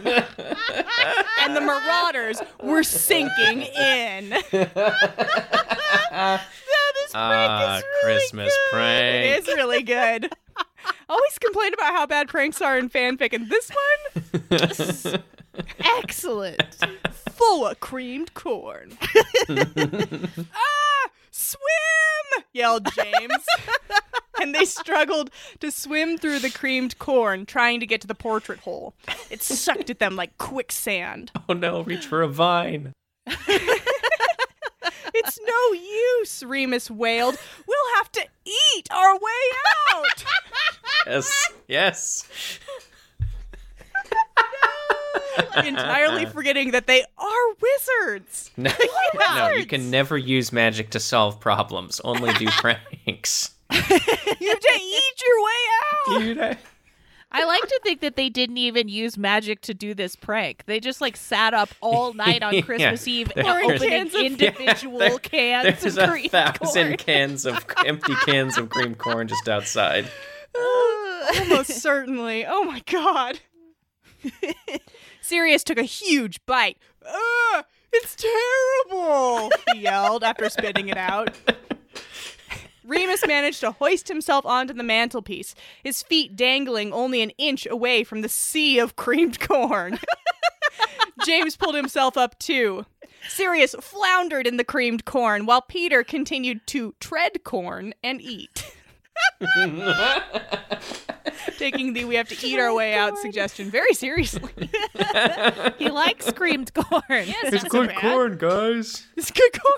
[1.39, 4.29] and the marauders were sinking in.
[4.51, 4.69] this
[7.13, 8.71] Ah, prank is really Christmas good.
[8.71, 9.25] prank.
[9.25, 10.29] It is really good.
[11.09, 15.21] Always complain about how bad pranks are in fanfic, and this one
[15.99, 16.77] Excellent.
[17.29, 18.97] full of creamed corn.
[19.49, 22.43] ah, swim!
[22.53, 23.45] yelled James.
[24.41, 28.59] and they struggled to swim through the creamed corn, trying to get to the portrait
[28.59, 28.93] hole.
[29.29, 31.31] It sucked at them like quicksand.
[31.47, 31.83] Oh no!
[31.83, 32.93] Reach for a vine.
[35.19, 37.39] It's no use, Remus wailed.
[37.67, 39.31] We'll have to eat our way
[39.93, 40.25] out.
[41.07, 42.59] Yes, yes.
[45.65, 48.51] Entirely forgetting that they are wizards.
[48.57, 48.71] No,
[49.35, 51.99] no, you can never use magic to solve problems.
[52.03, 53.51] Only do pranks.
[53.71, 53.89] You have
[54.59, 56.19] to eat your way out.
[56.21, 56.57] Dude, I-
[57.29, 60.63] I like to think that they didn't even use magic to do this prank.
[60.65, 62.61] They just like sat up all night on Yeah.
[62.61, 66.97] Christmas Eve and Pouring cans of- individual there- cans There's of a creamed thousand corn.
[66.97, 70.07] cans of empty cans of cream corn just outside.
[71.37, 72.45] Almost certainly.
[72.47, 73.39] Oh my god.
[75.21, 76.77] Sirius took a huge bite.
[77.05, 81.35] Ugh, it's terrible, he yelled after spitting it out.
[82.85, 88.03] Remus managed to hoist himself onto the mantelpiece, his feet dangling only an inch away
[88.05, 89.99] from the sea of creamed corn.
[91.25, 92.85] James pulled himself up too.
[93.27, 98.71] Sirius floundered in the creamed corn while Peter continued to tread corn and eat.
[101.57, 104.51] Taking the we have to eat our way out suggestion very seriously.
[105.79, 107.01] he likes creamed corn.
[107.09, 109.07] It's good corn, guys.
[109.15, 109.73] It's good corn.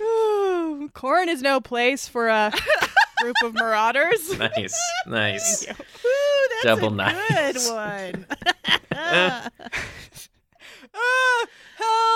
[0.00, 2.52] Ooh, corn is no place for a
[3.20, 4.38] group of marauders.
[4.38, 5.68] Nice, nice.
[5.68, 7.68] Ooh, that's Double a nice.
[7.68, 8.26] good one.
[8.92, 9.48] Ah,
[11.76, 12.13] help!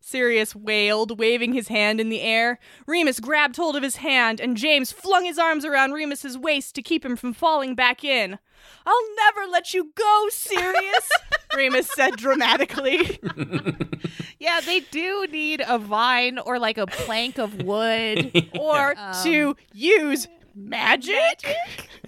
[0.00, 2.58] Sirius wailed, waving his hand in the air.
[2.86, 6.82] Remus grabbed hold of his hand, and James flung his arms around Remus's waist to
[6.82, 8.38] keep him from falling back in.
[8.86, 11.10] I'll never let you go, Sirius,
[11.56, 13.18] Remus said dramatically.
[14.38, 18.30] yeah, they do need a vine or like a plank of wood.
[18.58, 21.44] Or Um, to use magic.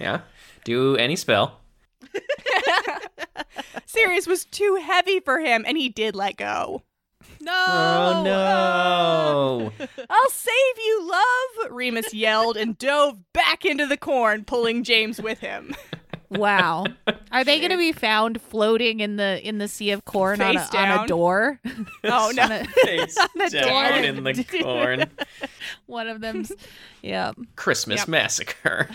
[0.01, 0.21] Yeah.
[0.65, 1.61] Do any spell.
[3.87, 6.83] Sirius was too heavy for him, and he did let go.
[7.41, 7.53] No.
[7.53, 9.87] Oh no.
[10.11, 11.71] I'll save you, love!
[11.73, 15.75] Remus yelled and dove back into the corn, pulling James with him.
[16.29, 16.87] Wow.
[17.31, 20.57] Are they going to be found floating in the in the sea of corn on
[20.57, 21.61] a, on a door?
[22.03, 22.43] Oh On no.
[22.51, 24.03] a- Face the down door.
[24.03, 25.05] in the corn.
[25.87, 26.51] one of them's
[27.01, 27.31] yeah.
[27.55, 28.09] Christmas Yep.
[28.09, 28.89] massacre.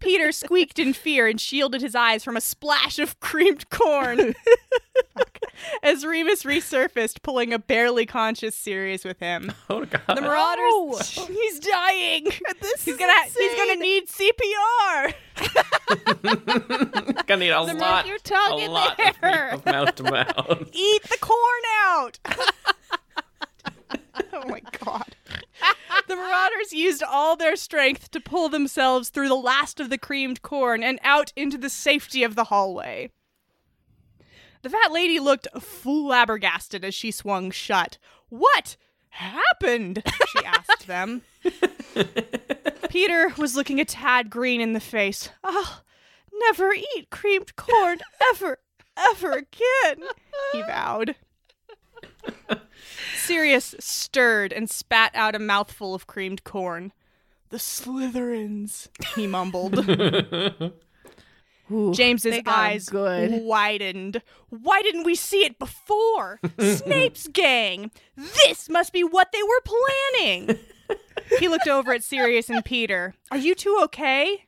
[0.00, 4.34] Peter squeaked in fear and shielded his eyes from a splash of creamed corn.
[5.82, 9.52] As Remus resurfaced, pulling a barely conscious Sirius with him.
[9.68, 10.02] Oh god.
[10.08, 11.10] The Marauders.
[11.28, 12.24] He's dying.
[12.60, 13.12] This He's gonna.
[13.36, 15.14] He's gonna need CPR.
[17.26, 19.50] Gonna need a Stick lot, your tongue a in lot there.
[19.52, 20.68] of, of mouth to mouth.
[20.72, 22.18] Eat the corn out.
[24.32, 25.14] oh my god.
[26.06, 30.42] The Marauders used all their strength to pull themselves through the last of the creamed
[30.42, 33.10] corn and out into the safety of the hallway.
[34.62, 37.98] The fat lady looked flabbergasted as she swung shut.
[38.28, 38.76] What
[39.10, 40.02] happened?
[40.28, 41.22] She asked them.
[42.88, 45.30] Peter was looking a tad green in the face.
[45.44, 45.82] I'll
[46.32, 48.58] never eat creamed corn ever,
[48.96, 50.08] ever again,
[50.52, 51.14] he vowed.
[53.16, 56.92] Sirius stirred and spat out a mouthful of creamed corn.
[57.50, 59.78] The Slytherins, he mumbled.
[61.72, 63.42] Ooh, James's they got 'em eyes good.
[63.42, 64.22] widened.
[64.48, 66.40] Why didn't we see it before?
[66.58, 67.90] Snape's gang.
[68.16, 70.58] This must be what they were planning.
[71.38, 73.14] he looked over at Sirius and Peter.
[73.30, 74.44] Are you two okay?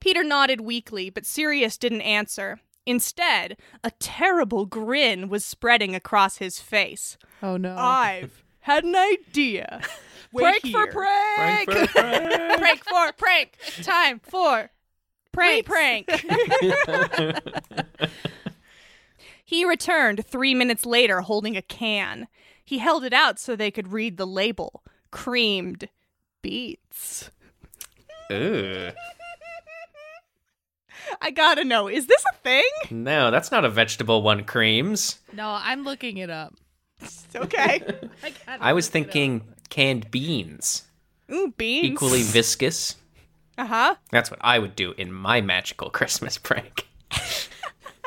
[0.00, 2.60] Peter nodded weakly, but Sirius didn't answer.
[2.86, 7.16] Instead, a terrible grin was spreading across his face.
[7.42, 7.76] Oh no.
[7.76, 9.80] I've had an idea.
[10.32, 10.92] Wait prank for here.
[10.92, 11.70] prank.
[11.70, 12.32] For Frank.
[12.58, 13.58] prank for prank.
[13.82, 14.70] Time for
[15.32, 15.68] Pranks.
[15.68, 16.08] prank.
[19.44, 22.26] he returned three minutes later holding a can.
[22.64, 25.88] He held it out so they could read the label creamed
[26.40, 27.30] beets.
[28.32, 28.90] Ooh.
[31.20, 32.64] I gotta know, is this a thing?
[32.90, 35.18] No, that's not a vegetable one creams.
[35.32, 36.54] No, I'm looking it up.
[37.00, 37.82] It's okay.
[38.48, 40.84] I was thinking canned beans.
[41.32, 41.86] Ooh, beans.
[41.92, 42.96] Equally viscous.
[43.58, 43.94] Uh huh.
[44.10, 46.88] That's what I would do in my magical Christmas prank.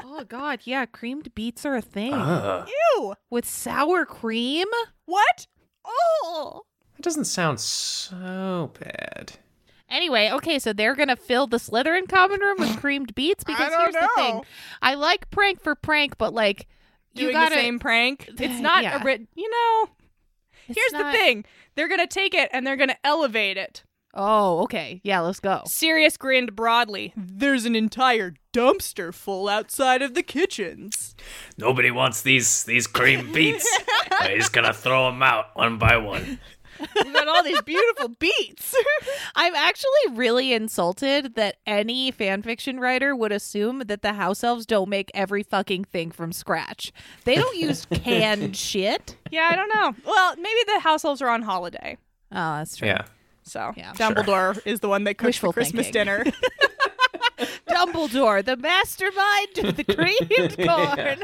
[0.07, 2.13] Oh god, yeah, creamed beets are a thing.
[2.13, 2.69] Ugh.
[2.95, 3.15] Ew.
[3.29, 4.67] With sour cream?
[5.05, 5.47] What?
[5.83, 6.61] Oh.
[6.95, 9.33] That doesn't sound so bad.
[9.89, 13.81] Anyway, okay, so they're gonna fill the Slytherin common room with creamed beets because don't
[13.81, 14.41] here's the thing.
[14.81, 16.67] I like prank for prank, but like
[17.13, 18.27] you Doing gotta the same prank.
[18.39, 18.99] It's not Yeah.
[19.01, 19.89] a ri- you know.
[20.67, 21.45] it's Here's not- the thing.
[21.75, 23.83] They're gonna take it and they're gonna elevate it.
[24.17, 25.01] Oh, okay.
[25.03, 25.61] Yeah, let's go.
[25.67, 27.11] Sirius grinned broadly.
[27.17, 31.15] There's an entire dumpster full outside of the kitchens.
[31.57, 33.67] Nobody wants these these cream beets.
[34.29, 36.39] He's gonna throw them out one by one.
[37.03, 38.75] We got all these beautiful beets.
[39.35, 44.89] I'm actually really insulted that any fanfiction writer would assume that the house elves don't
[44.89, 46.91] make every fucking thing from scratch.
[47.23, 49.15] They don't use canned shit.
[49.31, 49.95] yeah, I don't know.
[50.05, 51.97] Well, maybe the house elves are on holiday.
[52.31, 52.87] Oh, that's true.
[52.89, 53.05] Yeah.
[53.43, 53.93] So Yeah.
[53.93, 56.05] Dumbledore is the one that cooks Wishful the Christmas thinking.
[56.05, 56.23] dinner.
[57.69, 61.23] Dumbledore, the mastermind of the creamed corn.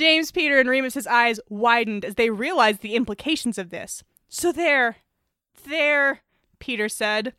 [0.00, 4.02] James, Peter, and Remus's eyes widened as they realized the implications of this.
[4.30, 4.96] So they're
[5.68, 6.20] there,
[6.58, 7.34] Peter said.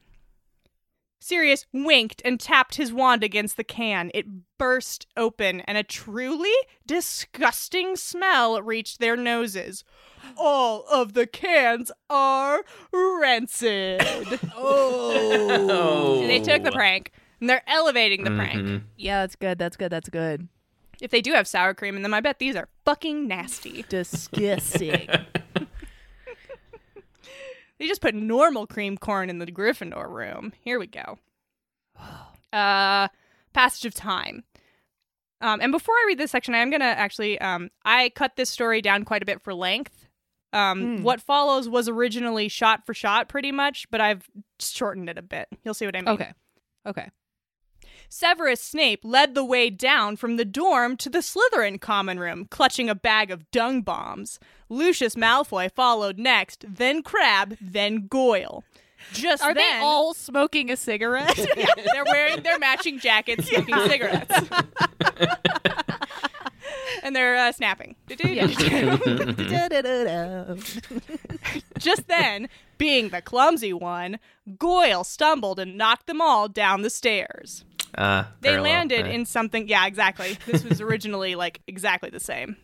[1.19, 4.11] Sirius winked and tapped his wand against the can.
[4.13, 4.27] It
[4.59, 6.53] burst open, and a truly
[6.85, 9.83] disgusting smell reached their noses.
[10.37, 14.01] All of the cans are rancid.
[14.55, 16.23] Oh.
[16.27, 18.61] they took the prank, and they're elevating the prank.
[18.61, 18.81] Mhm.
[18.97, 19.57] Yeah, that's good.
[19.57, 19.91] That's good.
[19.91, 20.47] That's good.
[21.01, 23.83] If they do have sour cream in them, I bet these are fucking nasty.
[23.89, 25.09] Disgusting.
[27.79, 30.53] They just put normal cream corn in the Gryffindor room.
[30.61, 31.17] Here we go.
[32.53, 33.07] Uh,
[33.53, 34.43] passage of time.
[35.39, 38.49] Um, and before I read this section, I am gonna actually um, I cut this
[38.49, 40.05] story down quite a bit for length.
[40.51, 41.03] Um, Hmm.
[41.03, 44.29] What follows was originally shot for shot, pretty much, but I've
[44.59, 45.47] shortened it a bit.
[45.63, 46.09] You'll see what I mean.
[46.09, 46.33] okay.
[46.85, 47.09] Okay.
[48.13, 52.89] Severus Snape led the way down from the dorm to the Slytherin common room, clutching
[52.89, 54.37] a bag of dung bombs.
[54.67, 58.65] Lucius Malfoy followed next, then Crabbe, then Goyle.
[59.13, 61.37] Just Are then, they all smoking a cigarette?
[61.55, 64.49] yeah, they're wearing their matching jackets, smoking cigarettes,
[67.03, 67.95] and they're uh, snapping.
[71.77, 74.19] Just then, being the clumsy one,
[74.59, 77.63] Goyle stumbled and knocked them all down the stairs.
[77.95, 78.71] Uh, They parallel.
[78.71, 79.67] landed Uh, in something.
[79.67, 80.37] Yeah, exactly.
[80.45, 82.55] This was originally like exactly the same.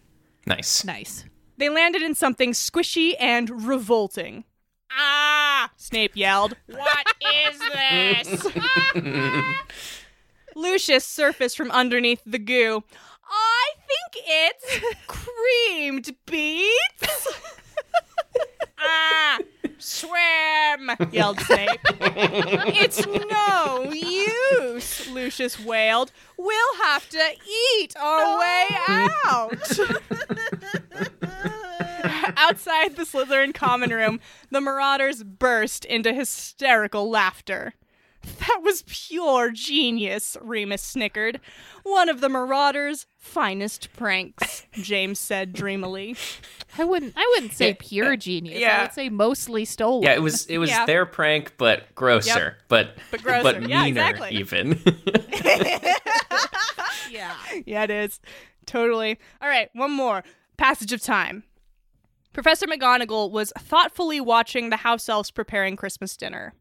[0.45, 0.83] nice.
[0.85, 1.25] nice.
[1.57, 4.43] They landed in something squishy and revolting.
[4.91, 5.71] Ah!
[5.75, 6.55] Snape yelled.
[6.67, 8.47] What is this?
[10.55, 12.83] Lucius surfaced from underneath the goo.
[13.29, 17.27] I think it's creamed beets.
[18.79, 19.37] ah!
[19.79, 20.91] Swim!
[21.11, 21.79] yelled Snape.
[21.99, 26.11] it's no use, Lucius wailed.
[26.37, 27.31] We'll have to
[27.77, 29.79] eat our way out.
[32.37, 34.19] Outside the Slytherin common room,
[34.51, 37.73] the marauders burst into hysterical laughter.
[38.39, 41.39] That was pure genius, Remus snickered.
[41.83, 46.15] One of the marauders' finest pranks, James said dreamily.
[46.77, 47.13] I wouldn't.
[47.15, 48.59] I wouldn't say pure uh, genius.
[48.59, 48.77] Yeah.
[48.79, 50.03] I would say mostly stolen.
[50.03, 50.85] Yeah, it was it was Yeah.
[50.85, 53.43] their prank, but grosser, but But grosser.
[53.43, 54.31] but Yeah, meaner exactly.
[54.37, 54.79] even.
[57.09, 57.35] yeah.
[57.65, 58.19] Yeah, it is.
[58.65, 59.17] Totally.
[59.41, 60.23] All right, one more.
[60.57, 61.43] Passage of time.
[62.33, 66.53] Professor McGonagall was thoughtfully watching the house elves preparing Christmas dinner.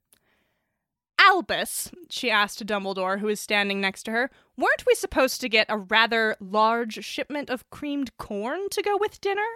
[1.18, 5.66] Albus, she asked Dumbledore, who was standing next to her, weren't we supposed to get
[5.68, 9.46] a rather large shipment of creamed corn to go with dinner?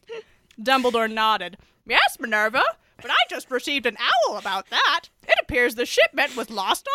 [0.60, 1.58] Dumbledore nodded.
[1.86, 2.64] Yes, Minerva,
[3.00, 5.08] but I just received an owl about that.
[5.22, 6.88] It appears the shipment was lost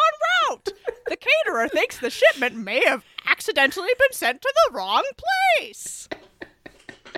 [0.49, 0.74] en route.
[1.07, 5.03] The caterer thinks the shipment may have accidentally been sent to the wrong
[5.57, 6.09] place.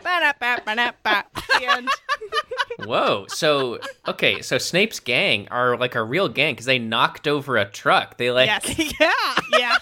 [0.03, 1.23] Ba-da-ba-ba-da-ba.
[1.59, 1.89] The end.
[2.87, 3.25] Whoa.
[3.29, 7.65] So okay, so Snape's gang are like a real gang because they knocked over a
[7.65, 8.17] truck.
[8.17, 8.93] They like Yes.
[8.99, 9.35] Yeah.
[9.59, 9.77] Yeah.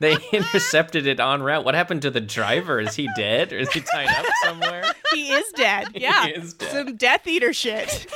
[0.00, 1.64] they intercepted it on route.
[1.64, 2.80] What happened to the driver?
[2.80, 4.84] Is he dead or is he tied up somewhere?
[5.12, 5.88] he is dead.
[5.94, 6.26] Yeah.
[6.26, 6.70] is dead.
[6.72, 8.06] Some Death Eater shit.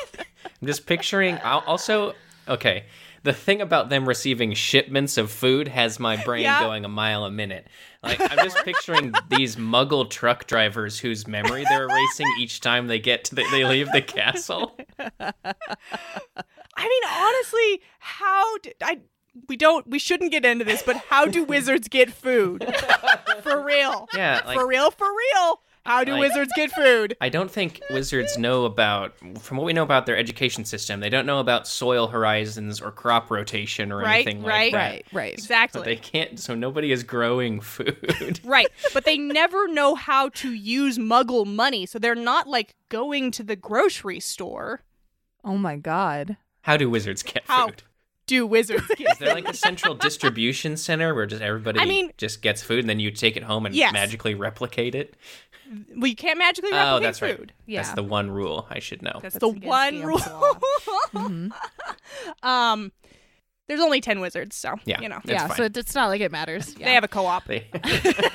[0.61, 1.39] I'm just picturing.
[1.39, 2.15] Also,
[2.49, 2.85] okay.
[3.23, 6.61] The thing about them receiving shipments of food has my brain Yeah.
[6.61, 7.67] going a mile a minute.
[8.03, 12.99] Like I'm just picturing these Muggle truck drivers whose memory they're erasing each time they
[12.99, 14.75] get to the, they leave the castle.
[14.99, 19.01] I mean, honestly, how did I?
[19.49, 19.87] We don't.
[19.87, 22.65] We shouldn't get into this, but how do wizards get food?
[23.43, 24.09] For real.
[24.15, 24.91] Yeah, like for real.
[24.91, 25.61] For real.
[25.87, 27.17] How do Like- wizards get food?
[27.21, 31.09] I don't think wizards know about, from what we know about their education system, they
[31.09, 34.73] don't know about soil horizons or crop rotation or Right, anything right.
[34.73, 34.79] like that.
[34.79, 35.07] Right.
[35.13, 35.39] Right.
[35.41, 35.83] So Exactly.
[35.83, 36.39] they can't.
[36.39, 38.41] So nobody is growing food.
[38.45, 38.69] Right.
[38.93, 43.43] But they never know how to use muggle money, so they're not like going to
[43.43, 44.83] the grocery store.
[45.45, 46.37] Oh my god.
[46.63, 47.83] How do wizards get How food?
[48.27, 52.13] do wizards get Is there like a central distribution center where just everybody I mean-
[52.19, 53.93] just gets food and then you take it home and Yes.
[53.95, 55.17] magically replicate it?
[55.97, 57.37] Well, you can't magically replicate Oh, that's right.
[57.37, 57.53] food.
[57.67, 57.83] Yeah.
[57.83, 59.19] That's the one rule I should know.
[59.23, 60.19] That's, That's the one the rule.
[61.15, 61.53] Mhm.
[62.43, 62.93] um,
[63.69, 65.01] there's only ten wizards, so Yeah.
[65.01, 65.47] you know yeah.
[65.47, 65.57] fine.
[65.57, 66.75] So it- it's not like it matters.
[66.77, 66.87] Yeah.
[66.87, 67.45] they have a co-op.
[67.45, 67.67] They-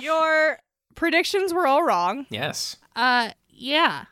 [0.00, 0.58] Your
[0.94, 2.26] predictions were all wrong.
[2.30, 2.76] yes.
[2.94, 3.30] Uh.
[3.48, 4.04] Yeah.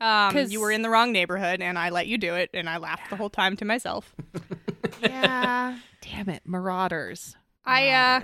[0.00, 2.68] Um, 'Cause- you were in the wrong neighborhood, and I let you do it, and
[2.68, 4.14] I laughed the whole time to myself.
[5.02, 5.78] Yeah.
[6.00, 7.36] Damn it, Marauders.
[7.64, 8.20] I uh,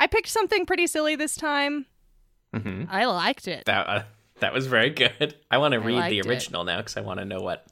[0.00, 1.86] I picked something pretty silly this time.
[2.60, 3.64] Hmm I liked it.
[3.66, 4.02] That uh,
[4.40, 5.34] that was very good.
[5.50, 6.26] I want to read liked the it.
[6.26, 7.66] original now because I want to know what.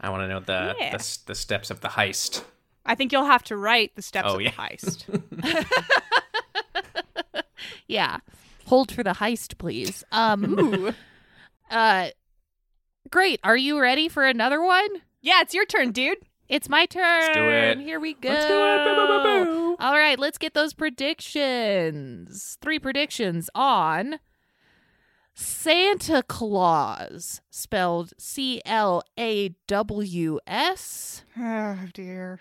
[0.00, 0.96] I want to know the, Yeah.
[0.96, 2.42] the the steps of the heist.
[2.86, 4.50] I think you'll have to write the steps Oh, of yeah.
[4.50, 5.64] the heist.
[7.86, 8.18] Yeah.
[8.66, 10.04] Hold for the heist, please.
[10.12, 10.94] Um.
[11.70, 12.08] Uh
[13.10, 13.40] Great.
[13.42, 14.88] Are you ready for another one?
[15.22, 16.18] Yeah, it's your turn, dude.
[16.48, 17.34] It's my turn.
[17.34, 17.78] do it.
[17.78, 18.28] Here we go.
[18.30, 18.84] Let's do it.
[18.84, 19.76] Boo, boo, boo, boo.
[19.80, 22.56] All right, let's get those predictions.
[22.60, 24.18] Three predictions on
[25.34, 31.22] Santa Claus, spelled C L A W S.
[31.38, 32.40] Oh dear.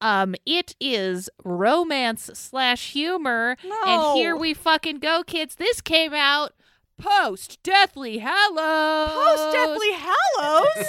[0.00, 3.76] Um, it is romance slash humor, No.
[3.86, 5.54] and here we fucking go, kids.
[5.54, 6.52] This came out
[6.98, 9.10] post Deathly Hallows.
[9.10, 10.86] Post Deathly Hallows.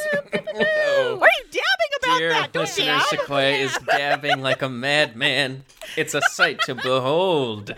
[0.56, 1.18] Oh.
[1.20, 2.54] Why are you dabbing about Dear that?
[2.54, 3.08] Don't listener, dab.
[3.08, 5.64] Sequoia is dabbing like a madman.
[5.96, 7.76] It's a sight to behold.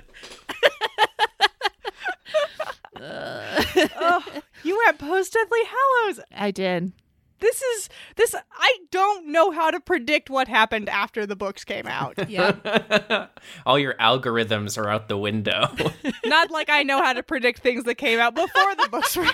[3.02, 6.20] oh, you were at Post Deathly Hallows.
[6.36, 6.92] I did.
[7.40, 8.36] This is this.
[8.52, 12.18] I don't know how to predict what happened after the books came out.
[12.30, 13.28] Yeah.
[13.66, 15.68] All your algorithms are out the window.
[16.26, 19.26] Not like I know how to predict things that came out before the books were.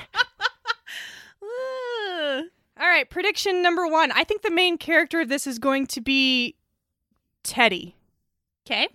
[2.77, 4.11] All right, prediction number one.
[4.11, 6.55] I think the main character of this is going to be
[7.43, 7.95] Teddy.
[8.65, 8.87] Okay.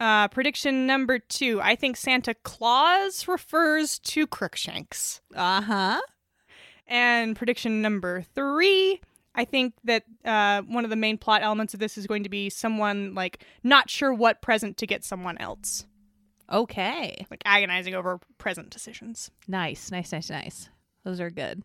[0.00, 1.60] Uh, prediction number two.
[1.62, 5.20] I think Santa Claus refers to Crookshanks.
[5.34, 6.00] Uh huh.
[6.92, 9.00] And prediction number three.
[9.34, 12.28] I think that uh, one of the main plot elements of this is going to
[12.28, 15.86] be someone like not sure what present to get someone else,
[16.52, 17.24] Okay.
[17.30, 19.30] like agonizing over present decisions.
[19.48, 20.68] Nice, nice, nice, nice.
[21.04, 21.62] Those are good.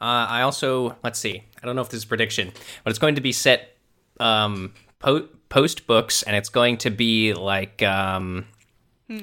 [0.00, 1.44] Uh, I also let's see.
[1.62, 2.50] I don't know if this is a prediction,
[2.82, 3.76] but it's going to be set
[4.18, 8.46] um, po- post books, and it's going to be like um,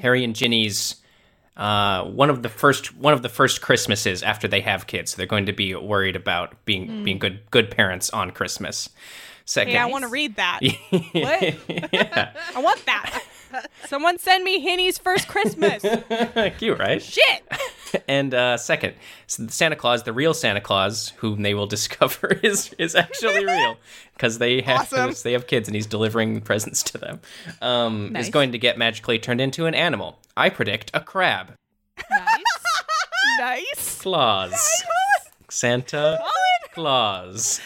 [0.04, 0.98] Harry and Ginny's
[1.58, 5.12] uh, one of the first one of the first Christmases after they have kids.
[5.12, 8.90] So they're going to be worried about being being good good parents on Christmas.
[9.46, 10.60] Second, Hey, I want to read that.
[10.90, 11.14] what?
[11.94, 13.24] yeah, I want that.
[13.86, 15.82] Someone send me Hinny's first Christmas.
[16.58, 17.02] cute, right?
[17.02, 17.44] Shit.
[18.06, 18.96] And uh, second,
[19.28, 23.78] Santa Claus, the real Santa Claus, whom they will discover is is actually real
[24.14, 25.14] because they have Awesome.
[25.24, 27.22] they have kids and he's delivering presents to them.
[27.62, 28.26] Um, Nice.
[28.26, 30.20] Is going to get magically turned into an animal.
[30.36, 31.54] I predict a crab.
[32.12, 32.44] Nice.
[33.40, 34.02] Nice.
[34.02, 34.84] Claus.
[35.50, 36.20] Santa
[36.74, 37.62] Claus.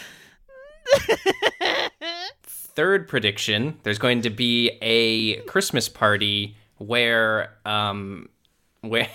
[2.74, 8.28] Third prediction: There's going to be a Christmas party where um
[8.80, 9.08] where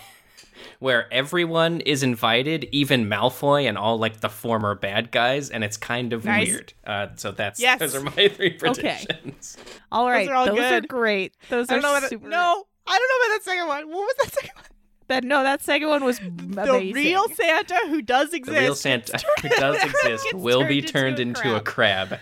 [0.80, 5.78] where everyone is invited, even Malfoy and all like the former bad guys, and it's
[5.78, 6.48] kind of Nice.
[6.48, 6.74] weird.
[6.86, 7.80] Uh, so that's Yes.
[7.80, 9.58] those are my three predictions.
[9.92, 10.28] all right.
[10.30, 10.88] are all those are good.
[10.88, 11.34] great.
[11.50, 12.24] Those I are don't know super.
[12.26, 12.30] that.
[12.30, 13.88] No, I don't know about that second one.
[13.90, 14.64] What was that second one?
[15.08, 16.94] that no, that second one was The amazing.
[16.94, 18.56] real Santa who does exist.
[18.56, 21.62] The real Santa who does exist Gets will be turned turned into into a a
[21.62, 22.20] crab.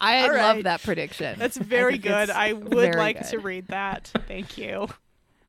[0.00, 1.38] I All love that prediction.
[1.38, 2.30] That's very think good.
[2.30, 3.30] I would like good.
[3.30, 4.12] to read that.
[4.28, 4.88] Thank you.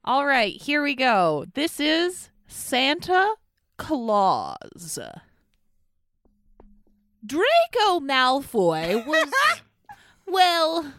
[0.06, 1.46] All right, here we go.
[1.54, 3.36] This is Santa
[3.78, 5.00] Claus.
[7.26, 9.30] Draco Malfoy was,
[10.26, 10.94] well,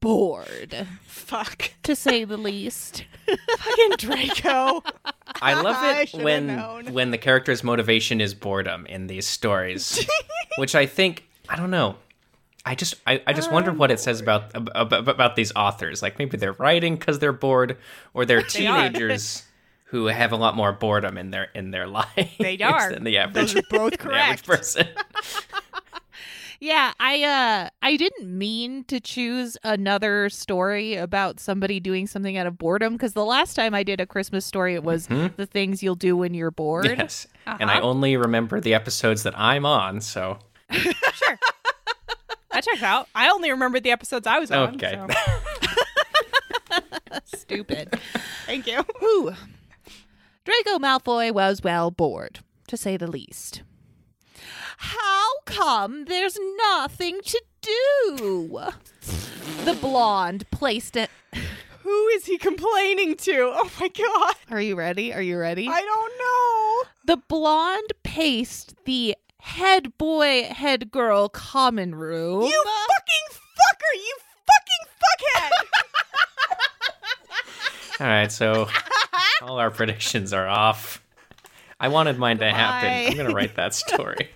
[0.00, 1.72] bored, Fuck.
[1.84, 3.04] to say the least.
[3.58, 4.82] Fucking Draco.
[5.40, 10.04] I love it should've when when the character's motivation is boredom in these stories,
[10.56, 11.96] which I think I don't know.
[12.70, 16.02] I just I, I just wonder what it says about, about about these authors.
[16.02, 17.78] Like maybe they're writing because they're bored,
[18.12, 19.44] or they're They teenagers
[19.84, 22.92] who have a lot more boredom in their in their lives They are.
[22.92, 24.46] than the average, Those are both the average correct.
[24.46, 24.86] person.
[26.60, 32.48] Yeah, I uh I didn't mean to choose another story about somebody doing something out
[32.48, 35.82] of boredom because the last time I did a Christmas story it was the things
[35.84, 36.84] you'll do when you're bored.
[36.86, 40.00] yes, and I only remember the episodes that I'm on.
[40.00, 40.38] So
[40.72, 41.38] Sure.
[42.50, 43.08] That checked out.
[43.14, 44.74] I only remembered the episodes I was on.
[44.74, 44.98] Okay.
[44.98, 45.08] so
[47.38, 47.98] Stupid.
[48.46, 48.82] Thank you.
[49.00, 49.34] Whew.
[50.44, 53.62] Draco Malfoy was well bored, to say the least.
[54.78, 58.60] How come there's nothing to do?
[59.64, 61.10] The blonde placed it.
[61.82, 63.52] Who is he complaining to?
[63.54, 64.34] Oh my god.
[64.50, 65.12] Are you ready?
[65.12, 65.68] Are you ready?
[65.68, 67.14] I don't know.
[67.14, 69.16] The blonde paced the
[69.48, 72.42] head boy, head girl common room.
[72.42, 73.94] You fucking fucker!
[73.96, 74.84] You fucking
[75.40, 75.50] fuckhead!
[78.00, 78.68] all right, so
[79.42, 81.02] all our predictions are off.
[81.80, 82.90] I wanted mine to happen.
[82.90, 84.28] I'm gonna write that story.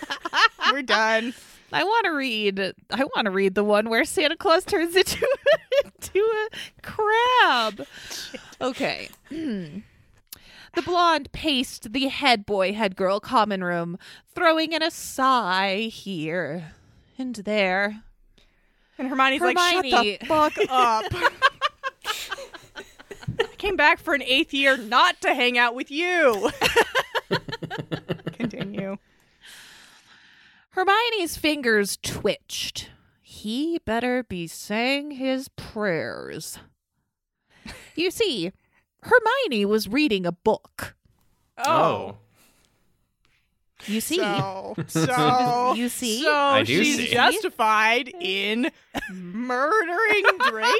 [0.72, 1.34] We're done.
[1.72, 2.60] I want to read.
[2.60, 5.26] I want to read the one where Santa Claus turns into
[5.84, 6.48] into a
[6.82, 7.86] crab.
[8.60, 9.08] Okay.
[10.74, 13.98] the blonde paced the head boy, head girl common room,
[14.34, 16.72] throwing in a sigh here
[17.18, 18.02] and there.
[18.98, 21.04] And Hermione's like, shut the fuck up.
[23.40, 26.50] I came back for an eighth year not to hang out with you.
[28.32, 28.96] Continue.
[30.70, 32.90] Hermione's fingers twitched.
[33.20, 36.58] He better be saying his prayers.
[37.94, 38.52] You see,
[39.02, 40.94] Hermione was reading a book.
[41.58, 42.16] Oh.
[43.86, 46.22] You see, So, so You see?
[46.22, 47.06] So I do she's see.
[47.08, 48.70] justified in
[49.12, 50.78] murdering Draco.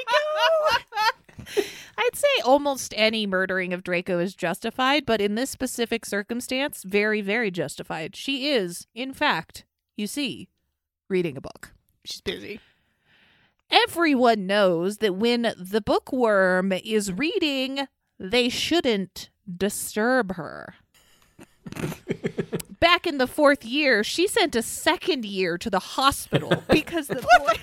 [1.97, 7.19] I'd say almost any murdering of Draco is justified, but in this specific circumstance, very,
[7.21, 8.15] very justified.
[8.15, 9.65] She is, in fact,
[9.97, 10.47] you see,
[11.09, 11.73] reading a book.
[12.05, 12.61] She's busy.
[13.69, 17.87] Everyone knows that when the bookworm is reading,
[18.19, 20.75] they shouldn't disturb her.
[22.79, 27.15] Back in the fourth year, she sent a second year to the hospital because the
[27.15, 27.53] boy.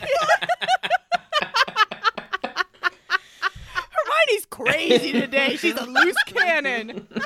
[3.91, 5.57] Hermione's crazy today.
[5.57, 7.07] She's a loose cannon.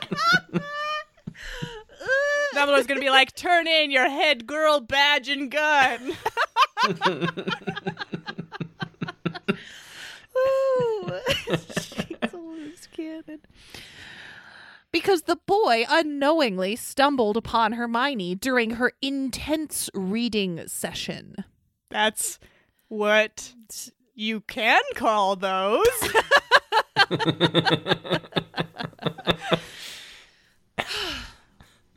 [2.55, 6.12] Dumbledore's gonna be like, "Turn in your head girl badge and gun."
[10.37, 11.12] Ooh.
[11.47, 13.41] She's a loose cannon.
[14.93, 15.37] Because the
[15.75, 21.35] boy unknowingly stumbled upon Hermione during her intense reading session.
[21.91, 22.39] That's
[22.89, 23.55] what
[24.14, 25.85] you can call those.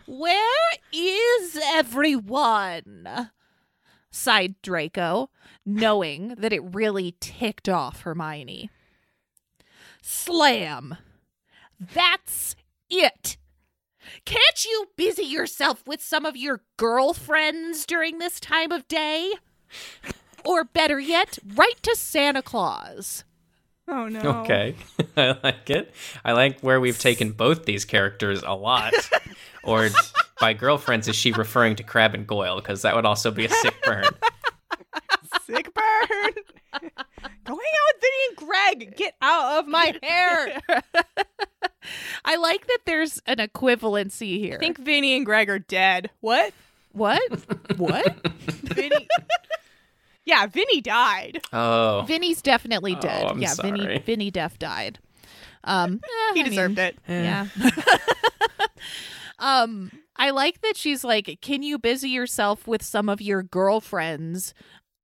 [0.08, 3.30] Where is everyone?
[4.10, 5.30] sighed Draco,
[5.64, 8.72] knowing that it really ticked off Hermione.
[10.02, 10.98] Slam.
[11.80, 12.56] That's
[12.90, 13.38] it.
[14.26, 19.34] Can't you busy yourself with some of your girlfriends during this time of day?
[20.46, 23.24] Or better yet, write to Santa Claus.
[23.88, 24.20] Oh no.
[24.42, 24.76] Okay.
[25.18, 25.94] I like it.
[26.26, 28.94] I like where we've taken both these characters a lot.
[29.64, 29.90] or
[30.40, 32.58] by girlfriends, is she referring to Crabbe and Goyle?
[32.58, 34.06] Because that would also be a sick burn.
[35.46, 36.34] Sick burn.
[37.44, 38.96] Go hang out with Vinny and Greg.
[38.98, 40.62] Get out of my hair.
[42.26, 44.56] I like that there's an equivalency here.
[44.56, 46.10] I think Vinny and Greg are dead.
[46.20, 46.54] What?
[46.92, 47.22] what?
[47.78, 48.16] what?
[48.42, 49.08] Vinny.
[50.26, 51.40] yeah, Vinny died.
[51.54, 52.04] Oh.
[52.08, 53.26] Vinny's definitely Oh, dead.
[53.28, 54.00] I'm yeah, Vinny sorry.
[54.00, 55.00] Vinny Def died.
[55.64, 56.02] Um
[56.34, 56.98] He I mean, deserved it.
[57.08, 57.48] Yeah.
[59.40, 64.54] um I like that she's like, "Can you busy yourself with some of your girlfriends?"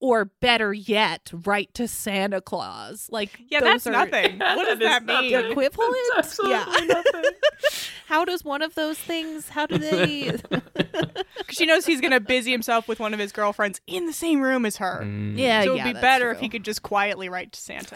[0.05, 3.07] Or better yet, write to Santa Claus.
[3.09, 4.37] Like, Yeah, those that's are nothing.
[4.39, 5.31] What does That is that mean?
[5.31, 5.51] nothing.
[5.51, 5.95] Equivalent?
[6.17, 6.57] absolutely
[6.89, 7.01] yeah.
[8.07, 9.47] How does one of those things?
[9.47, 10.31] How do they?
[10.41, 14.41] Because she knows he's gonna busy himself with one of his girlfriends in the same
[14.41, 14.99] room as her.
[15.03, 15.37] Mm.
[15.37, 16.33] yeah, so it would yeah, be better true.
[16.33, 17.95] if he could just quietly write to Santa.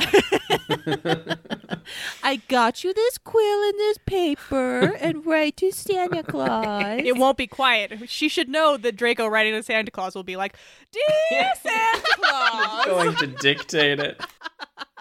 [2.24, 7.02] I got you this quill and this paper and write to Santa Claus.
[7.04, 8.10] it won't be quiet.
[8.10, 10.56] She should know that Draco writing to Santa Claus will be like,
[10.92, 14.22] "Dear Santa Claus, going to dictate it.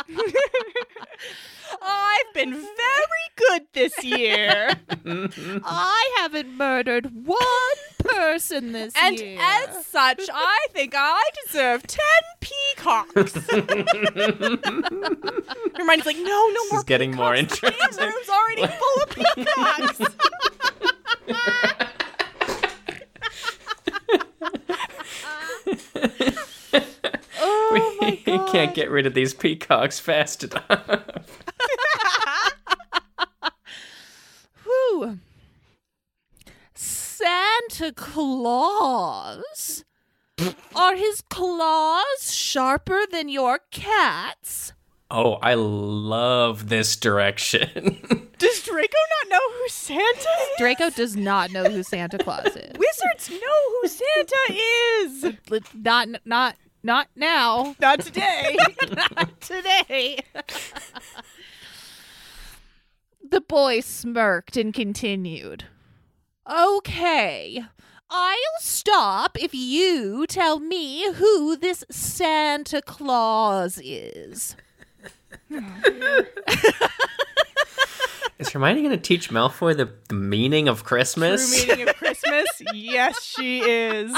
[1.83, 4.71] I've been very good this year,
[5.65, 7.37] I haven't murdered one
[7.99, 9.39] person this and year.
[9.41, 12.01] And as such, I think I deserve ten
[12.41, 13.35] peacocks."
[15.77, 17.61] Hermione's like, "No, no This more is getting more peacocks.
[17.61, 17.99] The interesting.
[17.99, 20.01] game room's already full of peacocks."
[27.41, 28.46] oh my we god!
[28.57, 30.65] Can't get rid of these peacocks fast enough.
[34.65, 35.19] Whew.
[36.75, 39.85] Santa Claus.
[40.75, 44.73] Are his claws sharper than your cat's?
[45.11, 48.29] Oh, I love this direction.
[48.39, 48.89] Does Draco
[49.23, 50.49] not know who Santa is?
[50.59, 52.73] Draco does not know who Santa Claus is.
[52.77, 55.25] Wizards know who Santa is.
[55.49, 57.75] Li- Not, not, not now.
[57.81, 58.57] Not today.
[59.17, 60.21] Not today.
[63.31, 65.65] the boy smirked and continued.
[66.49, 67.65] Okay,
[68.09, 74.55] I'll stop if you tell me who this Santa Claus is.
[78.39, 81.65] Is Hermione going to teach Malfoy the, the meaning of Christmas?
[81.65, 82.47] True meaning of Christmas?
[82.73, 84.15] Yes, she is.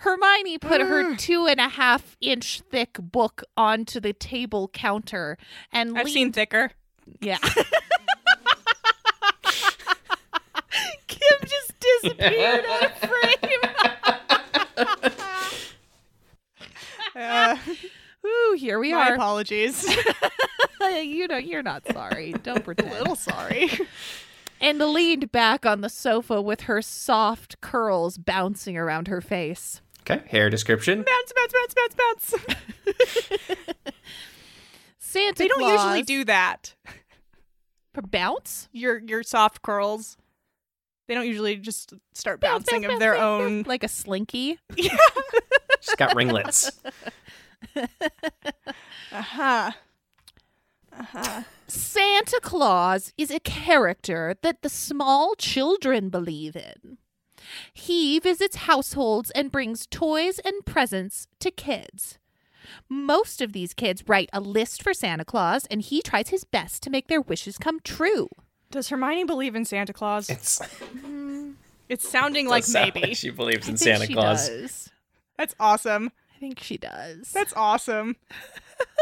[0.00, 5.36] Hermione put her two and a half inch thick book onto the table counter
[5.72, 6.70] and I've leaned- seen thicker.
[7.20, 7.36] Yeah.
[11.06, 13.60] Kim just disappeared out of frame.
[17.16, 17.56] Uh,
[18.26, 19.14] Ooh, here we my are.
[19.14, 19.84] apologies.
[20.80, 22.32] you know, you're not sorry.
[22.42, 22.90] Don't pretend.
[22.92, 23.68] A little sorry.
[24.60, 29.82] and leaned back on the sofa with her soft curls bouncing around her face.
[30.00, 31.02] Okay, hair description.
[31.04, 31.94] Bounce, bounce, bounce, bounce,
[32.34, 33.54] bounce.
[34.98, 36.74] Santa They don't Claus usually do that.
[38.10, 38.68] bounce.
[38.72, 40.16] Your your soft curls.
[41.08, 43.62] They don't usually just start Bounce, bouncing bounce, of their bounce, bounce, own.
[43.66, 44.58] like a slinky.
[44.76, 46.70] She's got ringlets.
[49.12, 49.70] Uh huh.
[50.96, 51.42] Uh huh.
[51.66, 56.98] Santa Claus is a character that the small children believe in.
[57.72, 62.18] He visits households and brings toys and presents to kids.
[62.88, 66.82] Most of these kids write a list for Santa Claus, and he tries his best
[66.84, 68.28] to make their wishes come true.
[68.70, 70.28] Does Hermione believe in Santa Claus?
[70.30, 70.60] It's
[71.88, 73.14] It's sounding like sound maybe.
[73.14, 74.48] she believes in I think Santa she Claus.
[74.48, 74.90] Does.
[75.36, 76.12] That's awesome.
[76.40, 77.30] I think she does.
[77.32, 78.16] That's awesome.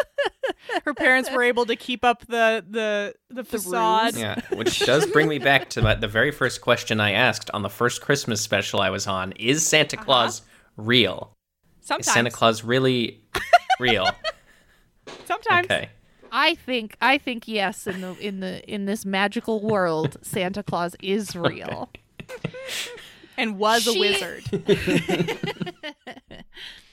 [0.85, 4.17] Her parents were able to keep up the the the facade.
[4.17, 7.63] Yeah, which does bring me back to my, the very first question I asked on
[7.63, 10.05] the first Christmas special I was on: Is Santa uh-huh.
[10.05, 10.43] Claus
[10.77, 11.33] real?
[12.01, 13.23] Is Santa Claus really
[13.79, 14.11] real?
[15.25, 15.67] Sometimes.
[15.67, 15.91] Okay.
[16.33, 20.97] I think I think yes in the in the in this magical world Santa Claus
[21.01, 21.89] is real.
[23.39, 24.45] And was a wizard.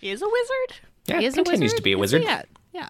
[0.01, 0.79] Is a wizard?
[1.07, 1.77] Yeah, He is continues a wizard.
[1.77, 2.21] to be a wizard.
[2.21, 2.27] he?
[2.27, 2.41] Yeah.
[2.73, 2.89] Yeah.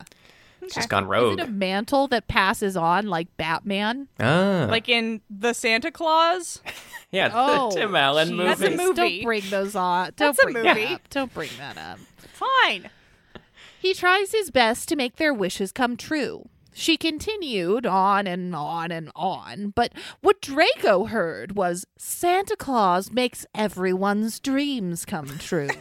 [0.72, 1.40] She's gone Is rogue.
[1.40, 4.08] it a mantle that passes on like Batman?
[4.20, 6.62] ah, Like in the Santa Claus?
[7.12, 8.36] yeah, Oh, the Tim Allen jeez.
[8.36, 8.44] movie.
[8.50, 8.94] That's a movie.
[8.96, 10.06] Don't bring those on.
[10.06, 10.94] Don't That's a bring that movie.
[10.94, 11.10] up.
[11.10, 12.00] Don't bring that up.
[12.18, 12.90] Fine.
[13.80, 16.50] He tries his best to make their wishes come true.
[16.78, 23.46] She continued on and on and on, but what Draco heard was Santa Claus makes
[23.56, 25.70] everyone's dreams come true.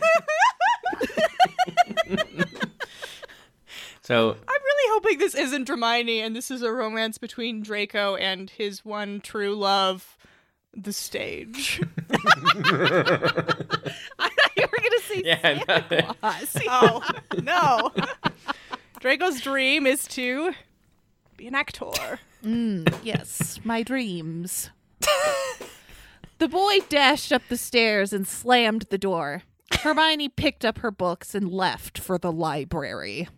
[4.03, 8.51] So I'm really hoping this isn't Hermione and this is a romance between Draco and
[8.51, 10.19] his one true love,
[10.75, 11.81] the stage.
[12.11, 12.19] I
[14.29, 16.13] thought you were going to say Yeah, Santa no.
[16.21, 16.57] Claus.
[16.69, 17.03] oh,
[17.43, 17.93] no.
[19.01, 20.53] Draco's dream is to
[21.37, 22.19] be an actor.
[22.45, 24.71] Mm, yes, my dreams.
[26.39, 29.43] the boy dashed up the stairs and slammed the door.
[29.73, 33.29] Hermione picked up her books and left for the library.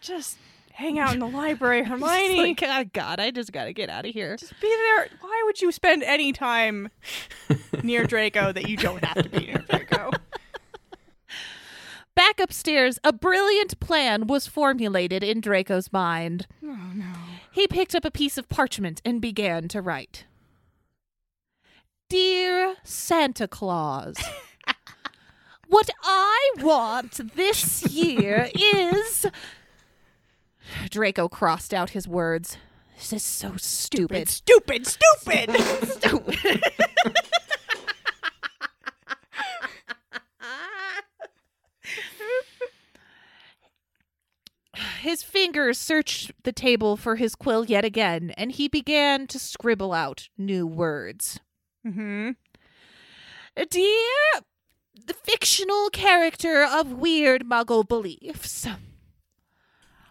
[0.00, 0.36] Just
[0.72, 2.38] hang out in the library, Hermione.
[2.38, 4.36] Like, oh God, I just gotta get out of here.
[4.36, 5.08] Just be there.
[5.20, 6.90] Why would you spend any time
[7.82, 10.10] near Draco that you don't have to be near Draco?
[12.14, 16.46] Back upstairs, a brilliant plan was formulated in Draco's mind.
[16.62, 17.12] Oh no.
[17.50, 20.24] He picked up a piece of parchment and began to write.
[22.08, 24.16] Dear Santa Claus,
[25.68, 29.26] what I want this year is.
[30.90, 32.58] Draco crossed out his words.
[32.96, 34.28] This is so stupid.
[34.28, 35.50] Stupid, stupid.
[35.88, 36.62] Stupid.
[45.04, 49.92] His fingers searched the table for his quill yet again, and he began to scribble
[49.92, 51.40] out new words.
[51.86, 52.30] mm-hmm.
[53.68, 54.40] Dear
[55.06, 58.66] the fictional character of weird muggle beliefs.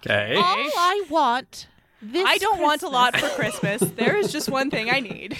[0.05, 0.35] okay.
[0.35, 1.67] All I want
[1.99, 3.81] this I don't want a lot for Christmas.
[3.81, 5.35] There is just one thing I need.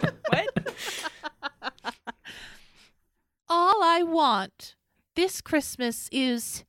[0.28, 0.74] what?
[3.48, 4.74] All I want
[5.14, 6.64] this Christmas is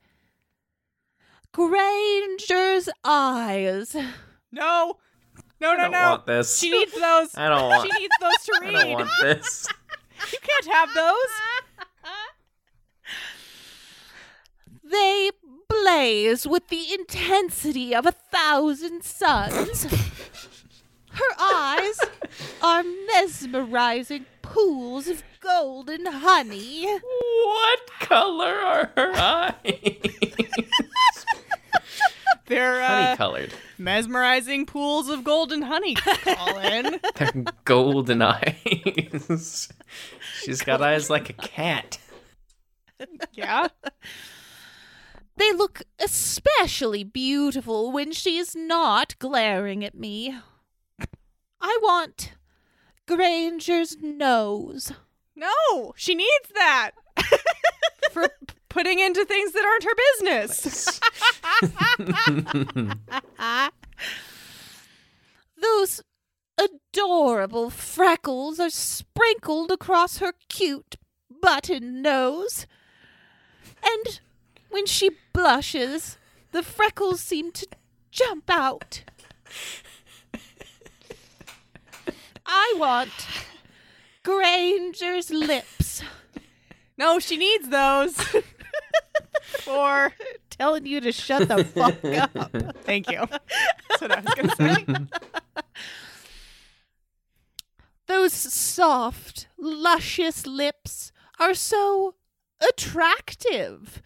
[1.54, 3.95] Granger's eyes.
[4.51, 4.97] No.
[5.62, 6.10] No, I no, don't no.
[6.10, 6.58] want this.
[6.60, 7.30] She needs those.
[7.36, 7.89] I don't want.
[7.89, 8.74] She needs those to I read.
[8.74, 9.68] don't want this.
[10.32, 11.32] You can't have those.
[14.89, 15.32] They
[15.68, 19.84] blaze with the intensity of a thousand suns.
[21.12, 21.99] Her eyes
[22.62, 26.86] are mesmerizing pools of golden honey.
[26.86, 29.56] What color are her eyes?
[32.54, 33.54] They're Honey uh, colored.
[33.78, 36.99] mesmerizing pools of golden honey, Colin.
[37.16, 39.70] They're golden eyes.
[40.43, 41.97] She's got eyes like a cat.
[43.34, 43.68] yeah.
[45.36, 50.38] They look especially beautiful when she is not glaring at me.
[51.60, 52.34] I want
[53.08, 54.91] Granger's nose.
[55.36, 56.91] No, she needs that
[58.12, 61.00] for p- putting into things that aren't her business.
[65.62, 66.02] Those
[66.58, 70.96] adorable freckles are sprinkled across her cute
[71.42, 72.66] button nose.
[73.84, 74.20] And
[74.72, 76.18] when she blushes,
[76.52, 77.68] the freckles seem to
[78.10, 79.04] jump out.
[82.44, 83.12] I want
[84.24, 86.02] Granger's lips.
[86.98, 88.18] No, she needs those.
[89.64, 90.14] For
[90.49, 92.76] Telling you to shut the fuck up.
[92.84, 93.24] thank you.
[93.89, 94.86] That's what I was gonna say.
[98.07, 102.16] Those soft, luscious lips are so
[102.70, 104.01] attractive,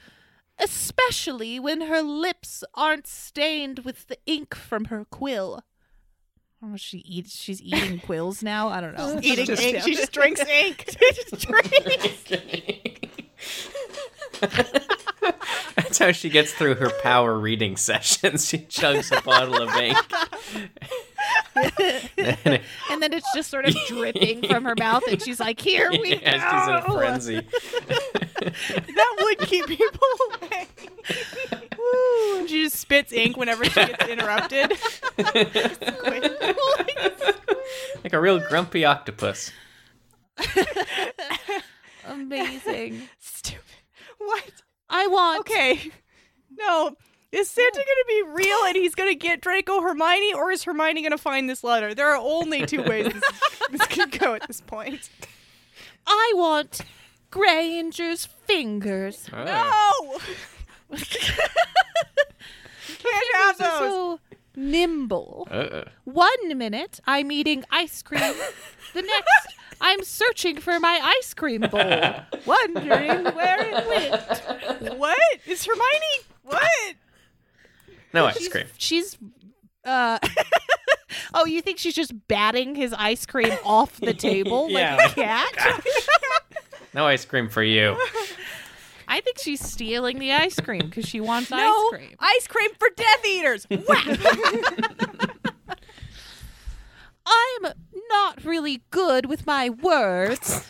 [0.60, 5.64] especially when her lips aren't stained with the ink from her quill.
[6.64, 7.36] Oh, she eats.
[7.40, 8.70] She's eating quills now.
[8.70, 9.20] I don't know.
[9.22, 9.82] Eating Just- ink.
[9.84, 10.86] She just drinks ink.
[10.98, 12.24] She just drinks.
[15.88, 18.48] That's how she gets through her power reading sessions.
[18.50, 19.98] She chugs a bottle of ink.
[21.56, 21.72] And
[22.92, 26.18] and then it's just sort of dripping from her mouth, and she's like, "Here we
[26.18, 27.48] yeah, she's in a go." frenzy.
[28.40, 30.00] That would keep people
[30.42, 30.68] away.
[31.78, 32.40] Woo.
[32.40, 34.74] And She just spits ink whenever she gets interrupted.
[38.04, 39.52] Like a real grumpy octopus.
[42.08, 43.02] Amazing.
[43.20, 43.64] Stupid.
[44.18, 44.52] What?
[44.90, 45.40] I want.
[45.42, 45.92] Okay.
[46.60, 46.96] No.
[47.32, 50.64] Is Santa going to be real and he's going to get Draco Hermione, or is
[50.64, 51.94] Hermione going to find this letter?
[51.94, 53.24] There are only two ways this,
[53.72, 55.08] this can go at this point.
[56.08, 56.82] I want
[57.30, 59.30] Granger's fingers.
[59.32, 59.44] Oh.
[59.44, 60.20] No!
[60.90, 60.98] Ah.
[62.98, 63.80] Can't have those.
[63.80, 64.20] So
[64.58, 65.48] nimble.
[65.50, 65.86] Uh-uh.
[66.04, 68.20] One minute I'm eating ice cream.
[68.94, 71.80] the next I'm searching for my ice cream bowl,
[72.46, 74.98] wondering where it went.
[74.98, 75.18] What?
[75.46, 76.26] Is Hermione?
[76.44, 76.96] What?
[78.14, 78.66] No ice cream.
[78.78, 79.18] She's
[79.86, 80.20] uh
[81.34, 85.16] Oh, you think she's just batting his ice cream off the table Yeah, like a
[85.16, 85.84] cat?
[86.94, 87.96] No ice cream for you.
[89.08, 92.16] I think she's stealing the ice cream because she wants No ice cream.
[92.20, 93.66] ice cream for Death Eaters.
[93.70, 94.20] Whack!
[97.26, 97.74] I'm
[98.10, 100.66] not really good with my words.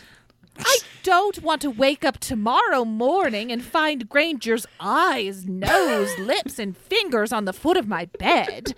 [0.58, 6.76] I don't want to wake up tomorrow morning and find Granger's eyes, nose, lips, and
[6.76, 8.74] fingers on the foot of my bed.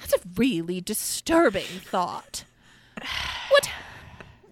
[0.00, 2.44] That's a really disturbing thought.
[3.50, 3.70] What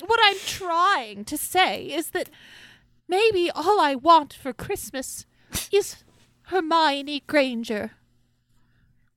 [0.06, 2.30] what I'm trying to say is that
[3.11, 5.26] maybe all I want for Christmas
[5.72, 5.96] is
[6.44, 7.90] Hermione Granger.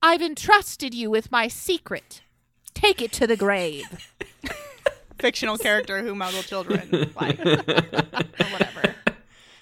[0.02, 2.20] I've entrusted you with my secret.
[2.74, 4.12] Take it to the grave.
[5.18, 7.38] Fictional character who muggle children like.
[7.38, 7.54] or
[8.52, 8.94] whatever.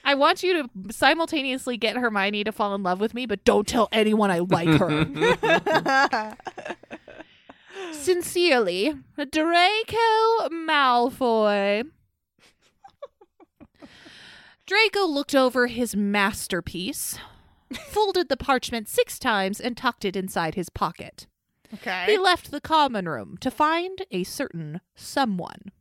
[0.05, 3.68] I want you to simultaneously get Hermione to fall in love with me, but don't
[3.68, 6.37] tell anyone I like her.
[7.93, 11.85] Sincerely, Draco Malfoy.
[14.73, 17.18] Draco looked over his masterpiece,
[17.91, 21.27] folded the parchment six times, and tucked it inside his pocket.
[22.07, 25.73] He left the common room to find a certain someone.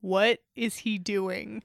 [0.00, 1.62] What is he doing?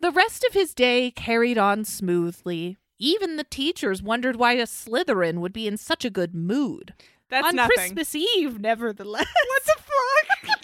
[0.00, 2.76] The rest of his day carried on smoothly.
[3.00, 6.94] Even the teachers wondered why a Slytherin would be in such a good mood.
[7.30, 7.74] That's On nothing.
[7.76, 9.26] Christmas Eve, nevertheless.
[9.48, 10.60] What the fuck?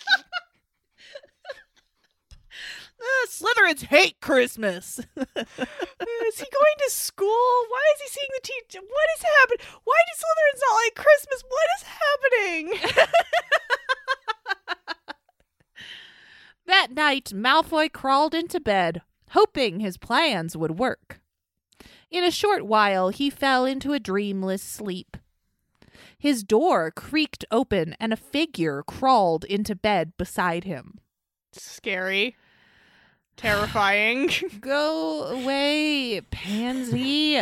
[3.00, 4.98] Uh, Slytherins hate Christmas.
[5.16, 7.26] is he going to school?
[7.28, 8.80] Why is he seeing the teacher?
[8.80, 9.66] What is happening?
[9.84, 11.44] Why do Slytherins not like Christmas?
[11.48, 11.84] What is
[12.16, 12.64] happening?
[16.66, 21.20] that night, Malfoy crawled into bed, hoping his plans would work.
[22.10, 25.16] In a short while, he fell into a dreamless sleep.
[26.18, 30.98] His door creaked open, and a figure crawled into bed beside him.
[31.52, 32.36] Scary.
[33.40, 34.30] Terrifying.
[34.60, 37.40] Go away, pansy.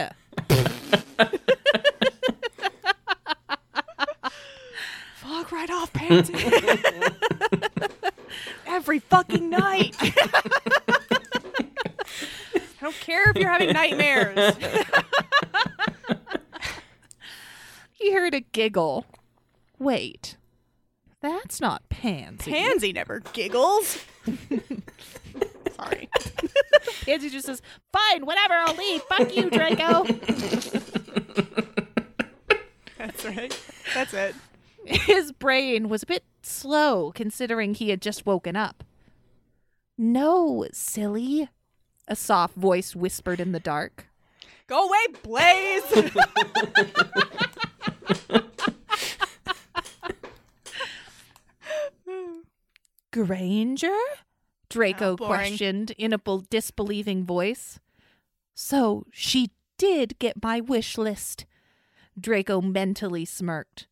[5.17, 6.35] Fuck right off, Pansy.
[8.69, 9.97] Every fucking night.
[10.01, 10.13] I
[12.81, 14.57] don't care if you're having nightmares.
[17.93, 19.07] He heard a giggle.
[19.81, 20.37] Wait,
[21.21, 22.53] that's not Pansy.
[22.53, 23.99] Pansy never giggles.
[25.89, 26.09] Sorry.
[27.03, 27.63] Pansy just says,
[27.93, 28.55] "Fine, whatever.
[28.55, 29.03] I'll leave.
[29.03, 30.05] Fuck you, Draco."
[32.99, 33.61] That's right.
[33.95, 34.35] That's it.
[34.85, 38.83] His brain was a bit slow, considering he had just woken up.
[39.97, 41.49] No, silly.
[42.07, 44.07] A soft voice whispered in the dark.
[44.67, 45.83] Go away, Blaise.
[53.13, 53.97] Granger?
[54.71, 57.79] Draco Oh, questioned in a bel- disbelieving voice.
[58.55, 61.47] So she did get my wish list.
[62.21, 63.87] Draco mentally smirked.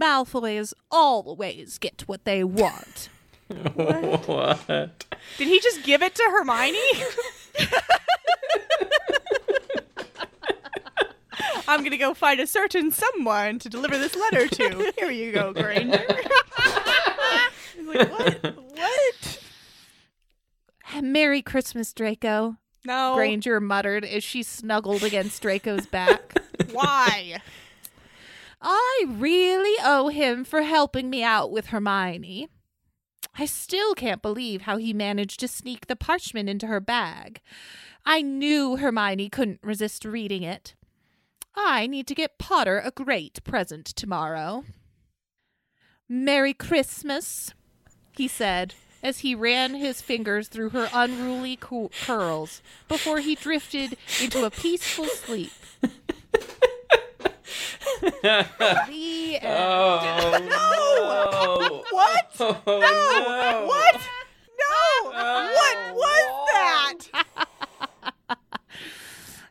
[0.00, 3.08] Malfoys always get what they want.
[3.74, 5.06] what?
[5.36, 6.78] Did he just give it to Hermione?
[11.66, 14.92] I'm gonna go find a certain someone to deliver this letter to.
[14.98, 15.98] Here you go, Granger.
[17.76, 18.56] He's like, what?
[18.56, 19.14] What?
[21.02, 22.56] Merry Christmas, Draco.
[22.84, 23.14] No.
[23.14, 26.38] Granger muttered as she snuggled against Draco's back.
[26.72, 27.40] Why?
[28.60, 32.48] I really owe him for helping me out with Hermione.
[33.38, 37.40] I still can't believe how he managed to sneak the parchment into her bag.
[38.06, 40.74] I knew Hermione couldn't resist reading it.
[41.54, 44.64] I need to get Potter a great present tomorrow.
[46.08, 47.54] Merry Christmas,
[48.16, 48.74] he said
[49.04, 54.50] as he ran his fingers through her unruly cu- curls before he drifted into a
[54.50, 55.52] peaceful sleep.
[58.00, 60.00] the oh,
[60.32, 60.48] end.
[60.48, 61.84] Oh, no.
[61.90, 62.32] What?
[62.40, 63.66] Oh, No.
[63.66, 63.94] What?
[63.94, 65.12] No.
[65.14, 66.26] Oh, what was
[67.12, 67.43] that?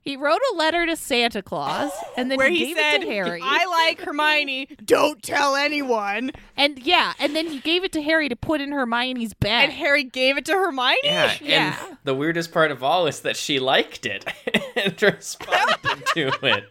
[0.03, 3.05] He wrote a letter to Santa Claus and then Where he, he gave said, it
[3.05, 3.39] to Harry.
[3.43, 4.67] "I like Hermione.
[4.83, 8.71] Don't tell anyone." and yeah, and then he gave it to Harry to put in
[8.71, 9.65] Hermione's bag.
[9.69, 10.97] And Harry gave it to Hermione.
[11.03, 11.75] Yeah, Yeah.
[11.87, 14.25] and the weirdest part of all is that she liked it
[14.75, 16.65] and responded to it.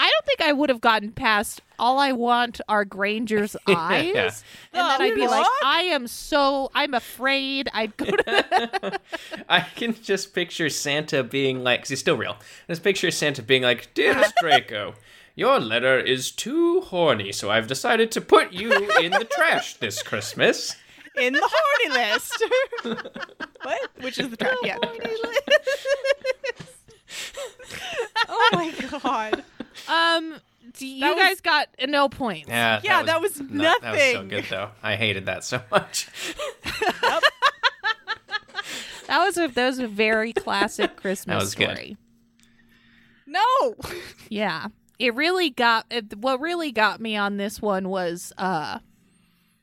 [0.00, 4.12] I don't think I would have gotten past all I want are Granger's eyes.
[4.14, 4.22] Yeah.
[4.24, 4.32] And
[4.72, 5.64] then Oh, I'd be like, what?
[5.64, 9.00] I am so I'm afraid I'd go to
[9.48, 12.36] I can just picture Santa being like, he's still real.
[12.68, 14.94] Just picture Santa being like, Dearest Draco,
[15.34, 20.02] your letter is too horny, so I've decided to put you in the trash this
[20.02, 20.76] Christmas.
[21.20, 22.44] in the horny list.
[23.62, 23.90] what?
[24.00, 24.54] Which is the track?
[24.64, 24.78] Yeah.
[28.28, 28.72] oh my
[29.02, 29.44] god.
[29.88, 30.40] Um
[30.76, 32.48] do you That was- guys got no points.
[32.48, 34.70] Yeah, Yeah, that was not- That was so good, though.
[34.82, 36.08] I hated that so much.
[39.06, 41.70] That was a that was a very classic Christmas was good.
[41.70, 41.96] story.
[43.26, 43.40] No.
[44.28, 44.66] Yeah.
[44.98, 48.80] It really got it, what really got me on this one was uh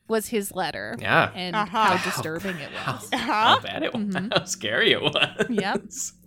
[0.08, 0.96] was his letter.
[1.00, 1.30] Yeah.
[1.36, 1.66] And Uh-huh.
[1.96, 3.10] how disturbing it was.
[3.14, 4.02] How bad it was.
[4.06, 4.30] Mm-hmm.
[4.36, 5.46] How scary it was.
[5.50, 5.82] Yep.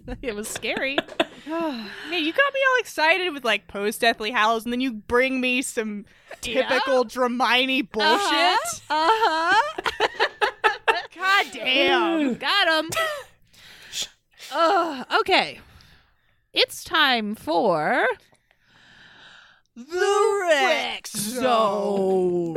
[0.23, 0.97] it was scary.
[1.47, 1.85] Man,
[2.25, 5.63] you got me all excited with like post Deathly Hallows, and then you bring me
[5.63, 6.05] some
[6.41, 8.83] typical Dramione bullshit.
[8.91, 9.83] Uh-huh.
[11.17, 12.35] God damn.
[12.35, 12.91] Got him.
[14.53, 15.61] Ugh, okay.
[16.53, 18.07] It's time for
[19.77, 22.55] The Rec Zone.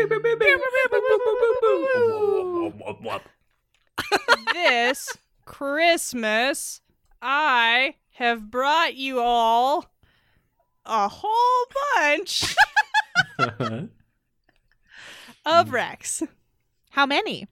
[4.53, 5.09] this
[5.45, 6.81] Christmas,
[7.21, 9.85] I have brought you all
[10.85, 11.65] a whole
[11.95, 12.55] bunch
[15.45, 16.27] of recs.
[16.91, 17.47] how many?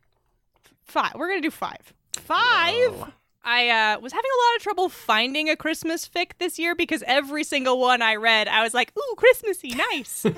[0.84, 1.13] Five.
[1.15, 1.93] We're gonna do five.
[2.13, 3.13] Five.
[3.43, 7.03] I uh, was having a lot of trouble finding a Christmas fic this year because
[7.07, 10.26] every single one I read, I was like, "Ooh, Christmassy, nice."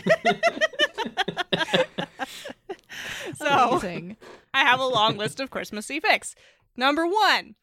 [3.36, 4.17] so Amazing.
[4.53, 6.36] I have a long list of Christmassy fics.
[6.75, 7.55] Number one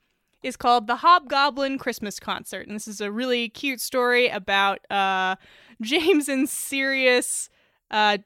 [0.42, 2.66] is called The Hobgoblin Christmas Concert.
[2.66, 5.36] And this is a really cute story about uh,
[5.82, 7.48] James and Sirius
[7.90, 8.18] uh,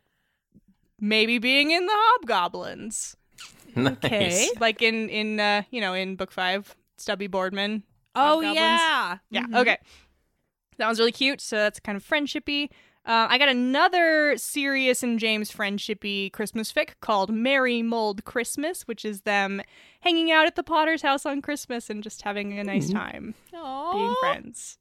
[1.01, 3.17] maybe being in the Hobgoblins.
[3.77, 3.95] nice.
[4.05, 4.49] Okay.
[4.61, 7.83] Like in, in uh, you know, in book five, Stubby Boardman.
[8.15, 8.55] Oh Hobgoblins.
[8.57, 9.19] yeah.
[9.31, 9.57] Yeah, Mhm.
[9.61, 9.79] okay.
[10.79, 11.41] That one's really cute.
[11.41, 12.69] So that's kind of friendshipy.
[13.05, 19.05] Uh, I got another Sirius and James friendshipy Christmas fic called Merry Mold Christmas, which
[19.05, 19.61] is them
[20.03, 24.15] hanging out at the Potter's house on Christmas and just having a nice time being
[24.21, 24.79] friends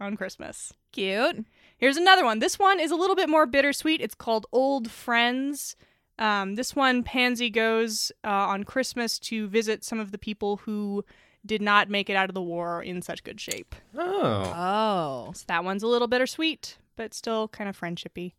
[0.00, 0.72] on Christmas.
[0.90, 1.44] Cute.
[1.76, 2.40] Here's another one.
[2.40, 4.00] This one is a little bit more bittersweet.
[4.00, 5.76] It's called Old Friends.
[6.18, 11.04] Um, this one, Pansy goes uh, on Christmas to visit some of the people who
[11.46, 13.74] did not make it out of the war in such good shape.
[13.96, 14.52] Oh.
[14.54, 15.32] Oh.
[15.34, 18.34] So that one's a little bittersweet, but still kind of friendshipy.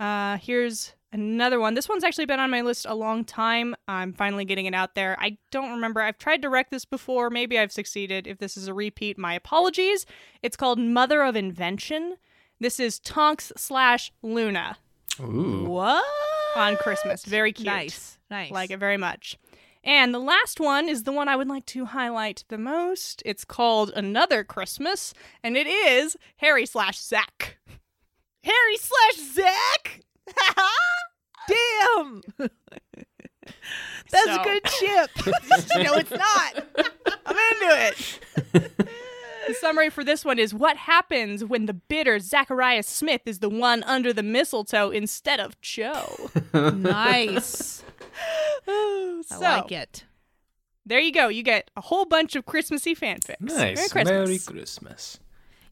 [0.00, 1.74] Uh, here's another one.
[1.74, 3.76] This one's actually been on my list a long time.
[3.86, 5.16] I'm finally getting it out there.
[5.20, 6.00] I don't remember.
[6.00, 7.30] I've tried to rec this before.
[7.30, 8.26] Maybe I've succeeded.
[8.26, 10.06] If this is a repeat, my apologies.
[10.42, 12.16] It's called Mother of Invention.
[12.58, 14.76] This is Tonks slash Luna
[15.20, 15.66] Ooh.
[15.66, 16.04] What?
[16.56, 17.24] on Christmas.
[17.24, 17.66] Very cute.
[17.66, 18.18] Nice.
[18.28, 18.50] Nice.
[18.50, 19.38] Like it very much.
[19.84, 23.22] And the last one is the one I would like to highlight the most.
[23.26, 27.58] It's called Another Christmas, and it is Harry slash Zach.
[28.44, 30.00] Harry slash Zach?
[31.48, 32.22] Damn.
[34.10, 35.10] That's So- a good chip.
[35.76, 36.66] no, it's not.
[37.26, 38.20] I'm into it.
[39.46, 43.50] The summary for this one is what happens when the bitter Zacharias Smith is the
[43.50, 46.30] one under the mistletoe instead of Joe.
[46.54, 47.82] nice.
[48.66, 50.04] I like it.
[50.86, 51.28] there you go.
[51.28, 53.40] You get a whole bunch of Christmassy fanfics.
[53.40, 53.56] Nice.
[53.58, 54.04] Merry Christmas.
[54.08, 55.18] Merry Christmas.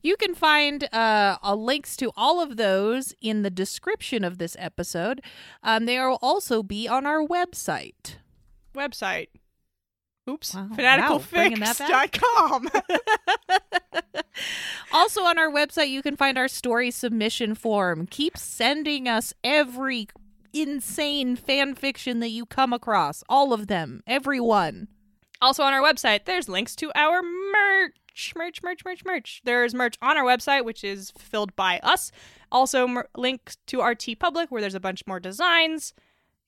[0.02, 5.22] You can find uh, links to all of those in the description of this episode.
[5.62, 8.16] Um, they will also be on our website.
[8.74, 9.28] Website.
[10.28, 10.54] Oops.
[10.54, 10.68] Wow.
[10.76, 12.12] Wow, bringing that back.
[12.12, 12.68] Fanaticalfics.com.
[14.92, 18.06] Also on our website, you can find our story submission form.
[18.06, 20.08] Keep sending us every
[20.52, 23.24] insane fan fiction that you come across.
[23.28, 24.02] All of them.
[24.06, 24.88] Every one.
[25.40, 27.94] Also on our website, there's links to our merch,
[28.36, 29.40] merch, merch, merch, merch.
[29.44, 32.12] There's merch on our website, which is filled by us.
[32.50, 35.94] Also, mer- links to our TeePublic, where there's a bunch more designs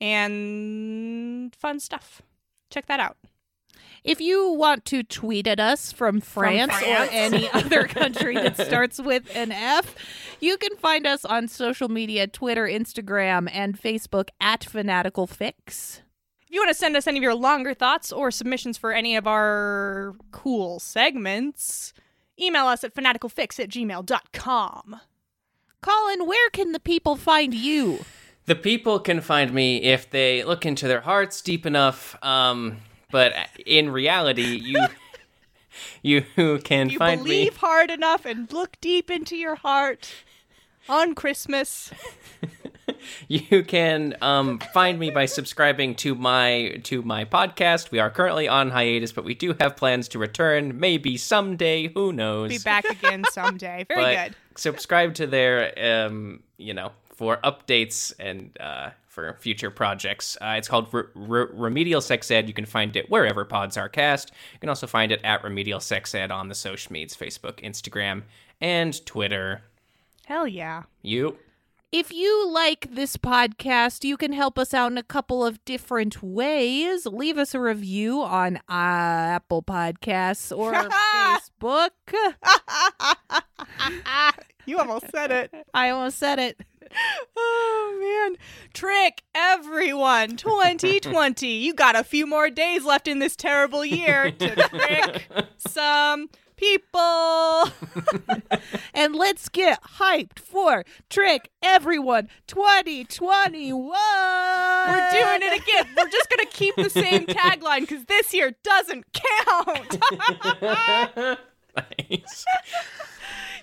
[0.01, 2.23] and fun stuff.
[2.71, 3.17] Check that out.
[4.03, 7.09] If you want to tweet at us from France, France.
[7.09, 9.95] or any other country that starts with an F,
[10.41, 16.01] you can find us on social media Twitter, Instagram, and Facebook at Fanatical Fics.
[16.55, 19.17] If you want to send us any of your longer thoughts or submissions for any
[19.17, 21.93] of our cool segments,
[22.41, 25.01] email us at fanaticalfics at gmail.com.
[25.81, 28.05] Colin, where can the people find you?
[28.47, 32.17] The people can find me if they look into their hearts deep enough.
[32.25, 32.77] Um,
[33.11, 33.33] but
[33.67, 34.79] in reality, you
[36.03, 36.23] you
[36.63, 37.59] can If you find believe me.
[37.59, 40.09] hard enough and look deep into your heart
[40.89, 41.91] on Christmas.
[43.29, 47.91] You can um, find me by subscribing to my to my podcast.
[47.91, 50.79] We are currently on hiatus, but we do have plans to return.
[50.79, 51.89] Maybe someday.
[51.89, 52.51] Who knows?
[52.51, 53.87] Be back again someday.
[53.89, 54.37] Very but good.
[54.57, 60.37] Subscribe to their, um, you know, for updates and uh, for future projects.
[60.41, 62.49] Uh, it's called Re- Re- Remedial Sex Ed.
[62.49, 64.33] You can find it wherever pods are cast.
[64.53, 68.23] You can also find it at Remedial Sex Ed on the social medias, Facebook, Instagram,
[68.61, 69.63] and Twitter.
[70.27, 70.83] Hell yeah.
[71.03, 71.39] You.
[71.95, 76.25] If you like this podcast, you can help us out in a couple of different
[76.25, 77.07] ways.
[77.07, 80.73] Leave us a review on uh, Apple Podcasts or
[81.61, 81.91] Facebook.
[84.67, 85.53] You almost said it.
[85.75, 86.61] I almost said it.
[87.37, 88.37] Oh man.
[88.73, 90.37] Trick everyone.
[90.37, 91.47] 2020.
[91.47, 95.29] You got a few more days left in this terrible year to trick
[95.59, 97.69] some people.
[98.97, 103.75] And let's get hyped for Trick Everyone 2021.
[103.89, 105.95] We're doing it again.
[105.97, 110.01] We're just going to keep the same tagline because this year doesn't count.
[111.77, 112.45] nice.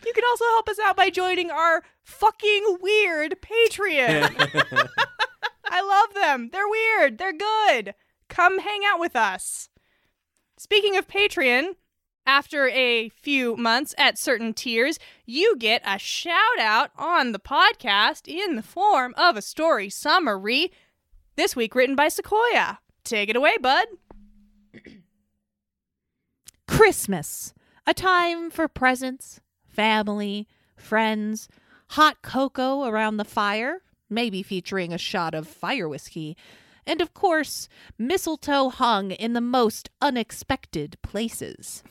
[0.05, 4.35] You can also help us out by joining our fucking weird Patreon.
[5.65, 6.49] I love them.
[6.51, 7.17] They're weird.
[7.17, 7.93] They're good.
[8.27, 9.69] Come hang out with us.
[10.57, 11.75] Speaking of Patreon,
[12.25, 18.27] after a few months at certain tiers, you get a shout out on the podcast
[18.27, 20.71] in the form of a story summary.
[21.35, 22.79] This week written by Sequoia.
[23.03, 23.87] Take it away, bud.
[26.67, 27.53] Christmas,
[27.85, 31.47] a time for presents, family, friends,
[31.89, 36.37] hot cocoa around the fire, maybe featuring a shot of fire whiskey,
[36.85, 37.67] and of course,
[37.97, 41.83] mistletoe hung in the most unexpected places.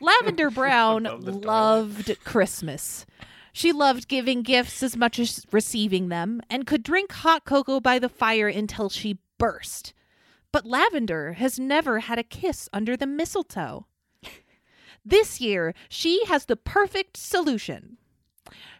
[0.00, 3.06] Lavender Brown loved Christmas.
[3.52, 7.98] She loved giving gifts as much as receiving them and could drink hot cocoa by
[7.98, 9.94] the fire until she burst.
[10.52, 13.86] But Lavender has never had a kiss under the mistletoe.
[15.04, 17.96] This year, she has the perfect solution.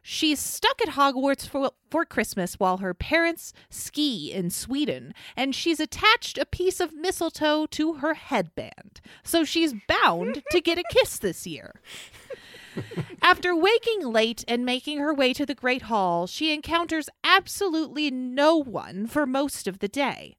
[0.02, 5.80] She's stuck at Hogwarts for, for Christmas while her parents ski in Sweden, and she's
[5.80, 9.00] attached a piece of mistletoe to her headband.
[9.22, 11.80] So she's bound to get a kiss this year.
[13.22, 18.56] After waking late and making her way to the Great Hall, she encounters absolutely no
[18.56, 20.36] one for most of the day.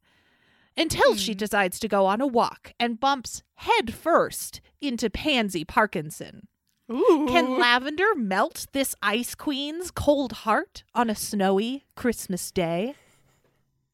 [0.75, 1.39] Until she hmm.
[1.39, 6.47] decides to go on a walk and bumps head first into Pansy Parkinson.
[6.89, 7.27] Ooh.
[7.29, 12.95] Can Lavender melt this Ice Queen's cold heart on a snowy Christmas day?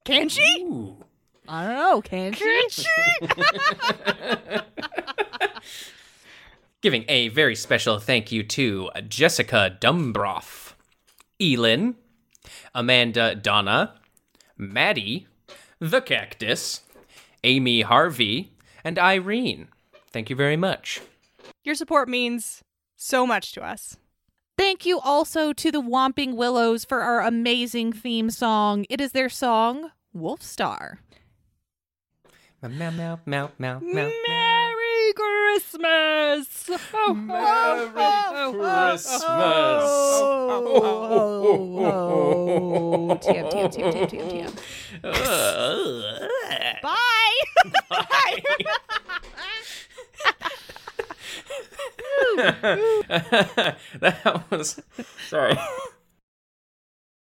[0.06, 0.64] Can she?
[0.64, 1.04] Ooh.
[1.48, 2.68] I don't know, can she?
[6.82, 10.74] Giving a very special thank you to Jessica Dumbroff,
[11.42, 11.96] Elin,
[12.76, 13.96] Amanda Donna,
[14.58, 15.28] Maddie,
[15.80, 16.82] The Cactus,
[17.44, 18.52] Amy Harvey,
[18.84, 19.70] and Irene.
[20.12, 21.02] Thank you very much.
[21.64, 22.62] Your support means
[23.04, 23.98] so much to us.
[24.58, 28.86] Thank you also to the Whomping Willows for our amazing theme song.
[28.90, 31.00] It is their song, Wolf Star.
[32.62, 34.10] Meow, meow, meow, meow, meow.
[34.28, 36.70] Merry Christmas!
[37.14, 37.90] Merry
[38.54, 39.20] Christmas!
[41.76, 44.52] Oh, TM, TM, TM, TM, TM,
[45.04, 46.82] TM.
[46.82, 47.00] Bye.
[54.00, 54.82] that was
[55.30, 55.58] sorry.